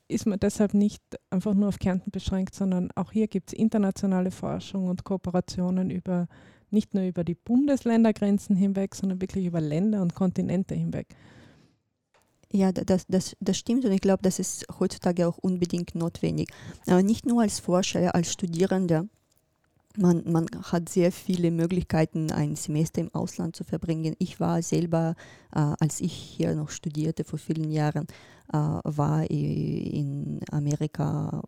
ist 0.08 0.26
man 0.26 0.38
deshalb 0.38 0.74
nicht 0.74 1.02
einfach 1.30 1.54
nur 1.54 1.68
auf 1.68 1.78
Kärnten 1.78 2.10
beschränkt, 2.10 2.54
sondern 2.54 2.90
auch 2.94 3.12
hier 3.12 3.28
gibt 3.28 3.50
es 3.50 3.58
internationale 3.58 4.30
Forschung 4.30 4.88
und 4.88 5.04
Kooperationen 5.04 5.90
über 5.90 6.28
nicht 6.70 6.92
nur 6.92 7.04
über 7.04 7.24
die 7.24 7.36
Bundesländergrenzen 7.36 8.56
hinweg, 8.56 8.94
sondern 8.94 9.20
wirklich 9.20 9.46
über 9.46 9.60
Länder 9.60 10.02
und 10.02 10.14
Kontinente 10.14 10.74
hinweg. 10.74 11.14
Ja, 12.52 12.70
das, 12.72 13.04
das, 13.08 13.36
das 13.40 13.56
stimmt 13.56 13.84
und 13.84 13.92
ich 13.92 14.00
glaube, 14.00 14.22
das 14.22 14.38
ist 14.38 14.66
heutzutage 14.78 15.26
auch 15.26 15.38
unbedingt 15.38 15.94
notwendig. 15.94 16.50
Aber 16.86 17.02
nicht 17.02 17.26
nur 17.26 17.42
als 17.42 17.58
Forscher, 17.58 18.14
als 18.14 18.32
Studierender 18.32 19.06
man, 19.96 20.22
man 20.26 20.46
hat 20.62 20.88
sehr 20.88 21.12
viele 21.12 21.50
Möglichkeiten, 21.50 22.30
ein 22.30 22.56
Semester 22.56 23.00
im 23.00 23.14
Ausland 23.14 23.56
zu 23.56 23.64
verbringen. 23.64 24.14
Ich 24.18 24.40
war 24.40 24.62
selber, 24.62 25.14
äh, 25.54 25.58
als 25.80 26.00
ich 26.00 26.12
hier 26.12 26.54
noch 26.54 26.70
studierte 26.70 27.24
vor 27.24 27.38
vielen 27.38 27.70
Jahren, 27.70 28.06
äh, 28.52 28.56
war 28.56 29.28
in 29.30 30.40
Amerika, 30.50 31.42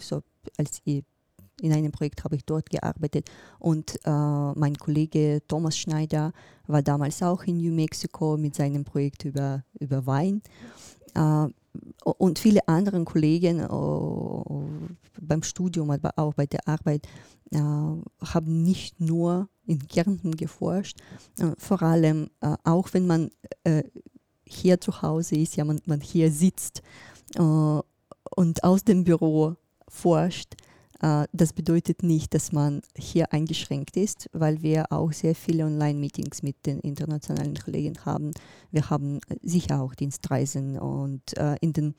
so 0.00 0.22
als 0.56 0.80
ich 0.84 1.04
in 1.62 1.72
einem 1.72 1.90
Projekt 1.90 2.22
habe 2.24 2.36
ich 2.36 2.44
dort 2.44 2.68
gearbeitet 2.68 3.30
und 3.58 3.98
äh, 4.04 4.10
mein 4.10 4.76
Kollege 4.76 5.40
Thomas 5.48 5.78
Schneider 5.78 6.32
war 6.66 6.82
damals 6.82 7.22
auch 7.22 7.44
in 7.44 7.56
New 7.56 7.72
Mexico 7.72 8.36
mit 8.36 8.54
seinem 8.54 8.84
Projekt 8.84 9.24
über, 9.24 9.64
über 9.80 10.06
Wein. 10.06 10.42
Äh, 11.16 11.48
und 12.04 12.38
viele 12.38 12.66
andere 12.68 13.02
Kollegen 13.04 13.60
äh, 13.60 15.20
beim 15.20 15.42
Studium, 15.42 15.90
aber 15.90 16.12
auch 16.16 16.34
bei 16.34 16.46
der 16.46 16.66
Arbeit 16.68 17.06
äh, 17.50 17.58
haben 17.58 18.62
nicht 18.62 19.00
nur 19.00 19.48
in 19.66 19.86
Kärnten 19.86 20.36
geforscht, 20.36 20.98
vor 21.58 21.82
allem 21.82 22.30
auch 22.62 22.94
wenn 22.94 23.04
man 23.08 23.30
hier 24.44 24.80
zu 24.80 25.02
Hause 25.02 25.34
ist, 25.34 25.56
ja, 25.56 25.64
man, 25.64 25.80
man 25.86 26.00
hier 26.00 26.30
sitzt 26.30 26.82
und 27.36 28.62
aus 28.62 28.84
dem 28.84 29.02
Büro 29.02 29.56
forscht, 29.88 30.54
das 31.32 31.52
bedeutet 31.52 32.02
nicht, 32.02 32.34
dass 32.34 32.52
man 32.52 32.80
hier 32.96 33.32
eingeschränkt 33.32 33.96
ist, 33.96 34.28
weil 34.32 34.62
wir 34.62 34.90
auch 34.90 35.12
sehr 35.12 35.34
viele 35.34 35.64
Online-Meetings 35.64 36.42
mit 36.42 36.66
den 36.66 36.80
internationalen 36.80 37.54
Kollegen 37.54 38.04
haben. 38.04 38.32
Wir 38.70 38.90
haben 38.90 39.20
äh, 39.28 39.36
sicher 39.42 39.82
auch 39.82 39.94
Dienstreisen 39.94 40.78
und 40.78 41.36
äh, 41.36 41.56
in 41.60 41.72
den 41.72 41.94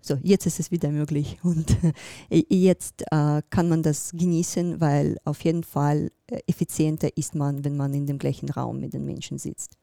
so 0.00 0.16
jetzt 0.22 0.46
ist 0.46 0.60
es 0.60 0.70
wieder 0.70 0.92
möglich 0.92 1.38
und 1.42 1.76
jetzt 2.30 3.02
kann 3.10 3.68
man 3.68 3.82
das 3.82 4.12
genießen, 4.12 4.80
weil 4.80 5.16
auf 5.24 5.42
jeden 5.42 5.64
Fall 5.64 6.12
effizienter 6.46 7.08
ist 7.16 7.34
man, 7.34 7.64
wenn 7.64 7.76
man 7.76 7.92
in 7.92 8.06
dem 8.06 8.18
gleichen 8.18 8.48
Raum 8.48 8.78
mit 8.78 8.94
den 8.94 9.04
Menschen 9.04 9.38
sitzt. 9.38 9.76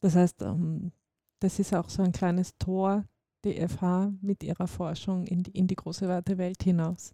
Das 0.00 0.14
heißt, 0.14 0.42
ähm, 0.42 0.92
das 1.40 1.58
ist 1.58 1.74
auch 1.74 1.88
so 1.88 2.02
ein 2.02 2.12
kleines 2.12 2.56
Tor 2.58 3.04
die 3.54 4.16
mit 4.20 4.42
ihrer 4.42 4.66
Forschung 4.66 5.24
in 5.26 5.42
die, 5.42 5.52
in 5.52 5.66
die 5.66 5.76
große 5.76 6.08
weite 6.08 6.38
Welt 6.38 6.62
hinaus. 6.62 7.12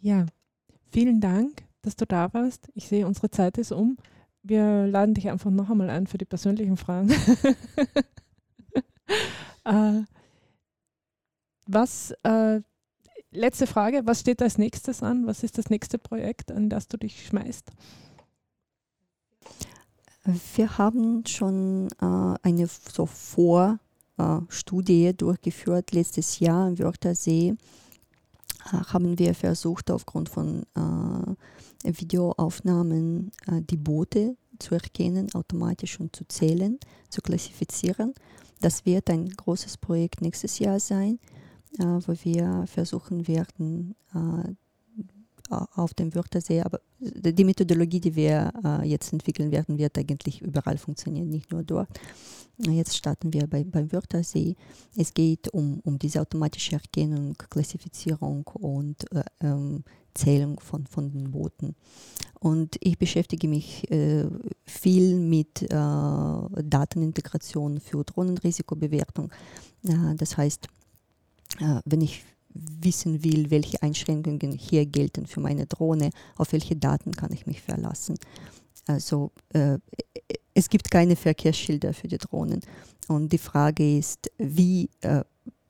Ja, 0.00 0.26
vielen 0.90 1.20
Dank, 1.20 1.64
dass 1.82 1.96
du 1.96 2.06
da 2.06 2.32
warst. 2.34 2.68
Ich 2.74 2.88
sehe, 2.88 3.06
unsere 3.06 3.30
Zeit 3.30 3.58
ist 3.58 3.72
um. 3.72 3.96
Wir 4.42 4.86
laden 4.86 5.14
dich 5.14 5.30
einfach 5.30 5.50
noch 5.50 5.70
einmal 5.70 5.90
ein 5.90 6.06
für 6.06 6.18
die 6.18 6.24
persönlichen 6.24 6.76
Fragen. 6.76 7.10
äh, 9.64 10.02
was, 11.66 12.12
äh, 12.24 12.60
letzte 13.30 13.66
Frage, 13.66 14.02
was 14.04 14.20
steht 14.20 14.42
als 14.42 14.58
nächstes 14.58 15.02
an? 15.02 15.26
Was 15.26 15.44
ist 15.44 15.58
das 15.58 15.70
nächste 15.70 15.98
Projekt, 15.98 16.50
an 16.50 16.68
das 16.68 16.88
du 16.88 16.96
dich 16.96 17.26
schmeißt? 17.26 17.70
Wir 20.56 20.78
haben 20.78 21.24
schon 21.26 21.88
äh, 22.00 22.36
eine 22.42 22.66
so 22.66 23.06
Vor- 23.06 23.78
Studie 24.48 25.12
durchgeführt. 25.16 25.92
Letztes 25.92 26.38
Jahr 26.38 26.66
am 26.66 26.78
Wörthersee 26.78 27.50
äh, 27.50 28.76
haben 28.76 29.18
wir 29.18 29.34
versucht, 29.34 29.90
aufgrund 29.90 30.28
von 30.28 30.62
äh, 30.74 31.90
Videoaufnahmen 31.90 33.32
die 33.48 33.76
Boote 33.76 34.36
zu 34.60 34.74
erkennen, 34.74 35.34
automatisch 35.34 35.98
und 35.98 36.14
zu 36.14 36.24
zählen, 36.28 36.78
zu 37.10 37.20
klassifizieren. 37.20 38.14
Das 38.60 38.86
wird 38.86 39.10
ein 39.10 39.28
großes 39.28 39.78
Projekt 39.78 40.20
nächstes 40.20 40.60
Jahr 40.60 40.78
sein, 40.78 41.18
wo 41.78 42.14
wir 42.22 42.66
versuchen 42.68 43.26
werden, 43.26 43.96
auf 45.52 45.94
dem 45.94 46.14
Wörthersee. 46.14 46.62
Aber 46.62 46.80
die 46.98 47.44
Methodologie, 47.44 48.00
die 48.00 48.14
wir 48.14 48.52
äh, 48.64 48.88
jetzt 48.88 49.12
entwickeln 49.12 49.50
werden, 49.50 49.78
wird 49.78 49.98
eigentlich 49.98 50.42
überall 50.42 50.78
funktionieren, 50.78 51.28
nicht 51.28 51.50
nur 51.50 51.62
dort. 51.62 51.88
Jetzt 52.58 52.96
starten 52.96 53.32
wir 53.32 53.46
bei, 53.46 53.64
beim 53.64 53.92
Wörthersee. 53.92 54.56
Es 54.96 55.14
geht 55.14 55.48
um, 55.48 55.80
um 55.84 55.98
diese 55.98 56.20
automatische 56.20 56.74
Erkennung, 56.74 57.34
Klassifizierung 57.50 58.46
und 58.54 59.10
äh, 59.12 59.24
ähm, 59.40 59.84
Zählung 60.14 60.60
von, 60.60 60.86
von 60.86 61.10
den 61.10 61.30
Booten. 61.30 61.74
Und 62.38 62.76
ich 62.80 62.98
beschäftige 62.98 63.48
mich 63.48 63.90
äh, 63.90 64.26
viel 64.64 65.16
mit 65.16 65.62
äh, 65.62 65.68
Datenintegration 65.68 67.80
für 67.80 68.04
Drohnenrisikobewertung. 68.04 69.30
Äh, 69.84 70.14
das 70.16 70.36
heißt, 70.36 70.68
äh, 71.60 71.80
wenn 71.84 72.00
ich 72.00 72.24
wissen 72.54 73.24
will, 73.24 73.50
welche 73.50 73.82
Einschränkungen 73.82 74.52
hier 74.52 74.86
gelten 74.86 75.26
für 75.26 75.40
meine 75.40 75.66
Drohne, 75.66 76.10
auf 76.36 76.52
welche 76.52 76.76
Daten 76.76 77.12
kann 77.12 77.32
ich 77.32 77.46
mich 77.46 77.60
verlassen. 77.62 78.16
Also 78.86 79.30
äh, 79.50 79.78
es 80.54 80.68
gibt 80.68 80.90
keine 80.90 81.16
Verkehrsschilder 81.16 81.94
für 81.94 82.08
die 82.08 82.18
Drohnen. 82.18 82.60
Und 83.08 83.32
die 83.32 83.38
Frage 83.38 83.98
ist, 83.98 84.30
wie 84.38 84.90
äh, 85.00 85.22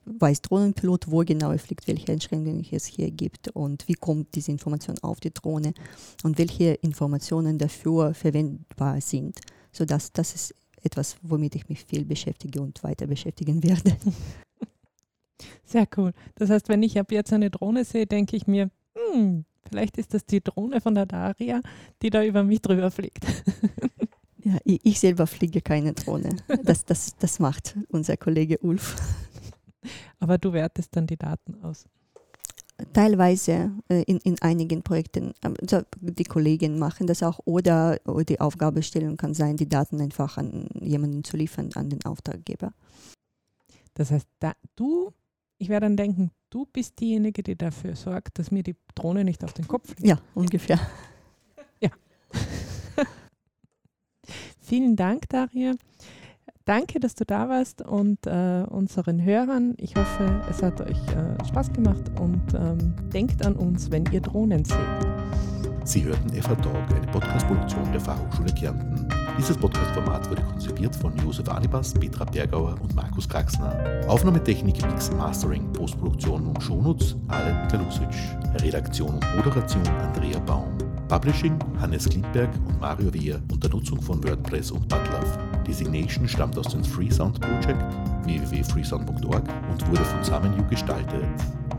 weiß 0.05 0.41
Drohnenpilot, 0.41 1.09
wo 1.09 1.19
genau 1.19 1.51
er 1.51 1.59
fliegt, 1.59 1.87
welche 1.87 2.11
Einschränkungen 2.11 2.65
es 2.71 2.85
hier 2.85 3.09
gibt 3.11 3.49
und 3.49 3.87
wie 3.87 3.93
kommt 3.93 4.35
diese 4.35 4.51
Information 4.51 4.97
auf 4.99 5.19
die 5.19 5.33
Drohne 5.33 5.73
und 6.23 6.37
welche 6.37 6.73
Informationen 6.75 7.57
dafür 7.57 8.13
verwendbar 8.13 8.99
sind. 9.01 9.39
So 9.71 9.85
das 9.85 10.11
ist 10.15 10.53
etwas, 10.83 11.15
womit 11.21 11.55
ich 11.55 11.69
mich 11.69 11.85
viel 11.85 12.05
beschäftige 12.05 12.61
und 12.61 12.83
weiter 12.83 13.07
beschäftigen 13.07 13.63
werde. 13.63 13.95
Sehr 15.65 15.87
cool. 15.97 16.13
Das 16.35 16.49
heißt, 16.49 16.69
wenn 16.69 16.83
ich 16.83 16.99
ab 16.99 17.11
jetzt 17.11 17.33
eine 17.33 17.49
Drohne 17.49 17.85
sehe, 17.85 18.05
denke 18.05 18.35
ich 18.35 18.47
mir, 18.47 18.69
hm, 18.95 19.45
vielleicht 19.69 19.97
ist 19.97 20.13
das 20.13 20.25
die 20.25 20.43
Drohne 20.43 20.81
von 20.81 20.95
der 20.95 21.05
Daria, 21.05 21.61
die 22.01 22.09
da 22.09 22.23
über 22.23 22.43
mich 22.43 22.61
drüber 22.61 22.91
fliegt. 22.91 23.25
Ja, 24.45 24.57
ich, 24.65 24.99
selber 24.99 25.25
fliege 25.25 25.61
keine 25.61 25.93
Drohne. 25.93 26.35
Das, 26.63 26.83
das, 26.83 27.15
das 27.17 27.39
macht 27.39 27.77
unser 27.87 28.17
Kollege 28.17 28.57
Ulf. 28.59 28.97
Aber 30.19 30.37
du 30.37 30.51
wertest 30.51 30.95
dann 30.95 31.07
die 31.07 31.17
Daten 31.17 31.63
aus. 31.63 31.85
Teilweise 32.91 33.71
äh, 33.87 34.03
in, 34.03 34.17
in 34.17 34.41
einigen 34.41 34.83
Projekten, 34.83 35.33
also 35.41 35.83
die 36.01 36.23
Kollegen 36.25 36.77
machen 36.77 37.07
das 37.07 37.23
auch 37.23 37.39
oder, 37.45 37.99
oder 38.05 38.25
die 38.25 38.41
Aufgabestellung 38.41 39.15
kann 39.15 39.33
sein, 39.33 39.55
die 39.55 39.69
Daten 39.69 40.01
einfach 40.01 40.37
an 40.37 40.67
jemanden 40.81 41.23
zu 41.23 41.37
liefern, 41.37 41.69
an 41.75 41.89
den 41.89 42.03
Auftraggeber. 42.03 42.73
Das 43.93 44.11
heißt, 44.11 44.27
da, 44.39 44.53
du 44.75 45.13
ich 45.63 45.69
werde 45.69 45.85
dann 45.85 45.95
denken, 45.95 46.31
du 46.49 46.65
bist 46.65 46.99
diejenige, 46.99 47.41
die 47.41 47.57
dafür 47.57 47.95
sorgt, 47.95 48.37
dass 48.37 48.51
mir 48.51 48.63
die 48.63 48.75
Drohne 48.95 49.23
nicht 49.23 49.45
auf 49.45 49.53
den 49.53 49.65
Kopf 49.65 49.87
fliegt. 49.87 50.05
Ja, 50.05 50.17
ungefähr. 50.35 50.77
Ja. 51.79 51.89
Vielen 54.59 54.97
Dank, 54.97 55.29
Daria. 55.29 55.75
Danke, 56.65 56.99
dass 56.99 57.15
du 57.15 57.25
da 57.25 57.47
warst 57.47 57.81
und 57.81 58.27
äh, 58.27 58.65
unseren 58.69 59.23
Hörern. 59.23 59.73
Ich 59.77 59.95
hoffe, 59.95 60.41
es 60.49 60.61
hat 60.61 60.81
euch 60.81 60.99
äh, 61.09 61.45
Spaß 61.47 61.71
gemacht 61.71 62.11
und 62.19 62.41
ähm, 62.53 62.93
denkt 63.13 63.45
an 63.45 63.55
uns, 63.55 63.89
wenn 63.89 64.05
ihr 64.11 64.19
Drohnen 64.19 64.65
seht. 64.65 64.77
Sie 65.85 66.03
hörten 66.03 66.29
FH 66.29 66.55
Talk, 66.55 66.93
eine 66.93 67.07
Podcast-Produktion 67.07 67.89
der 67.93 68.01
Fachhochschule 68.01 68.53
Kärnten. 68.53 69.22
Dieses 69.37 69.57
Podcast-Format 69.57 70.29
wurde 70.29 70.43
konzipiert 70.43 70.95
von 70.95 71.17
Josef 71.17 71.49
Anibas, 71.49 71.93
Petra 71.93 72.23
Bergauer 72.23 72.75
und 72.81 72.95
Markus 72.95 73.27
Kraxner. 73.27 74.01
Aufnahmetechnik, 74.07 74.85
Mix, 74.87 75.11
Mastering, 75.11 75.73
Postproduktion 75.73 76.47
und 76.47 76.61
Shownotes 76.61 77.15
Alen 77.29 77.67
Kalusic. 77.67 78.09
Redaktion 78.61 79.15
und 79.15 79.35
Moderation 79.35 79.85
Andrea 79.87 80.39
Baum. 80.39 80.77
Publishing 81.07 81.57
Hannes 81.79 82.07
Klintberg 82.07 82.49
und 82.67 82.79
Mario 82.79 83.11
Wehr 83.13 83.41
unter 83.51 83.69
Nutzung 83.69 84.01
von 84.01 84.23
WordPress 84.23 84.71
und 84.71 84.87
Butlove. 84.87 85.37
Designation 85.67 86.27
stammt 86.27 86.57
aus 86.57 86.67
dem 86.67 86.83
Freesound 86.83 87.39
Project 87.41 87.83
www.freesound.org 88.25 89.43
und 89.71 89.89
wurde 89.89 90.05
von 90.05 90.23
SamenU 90.23 90.63
gestaltet. 90.69 91.25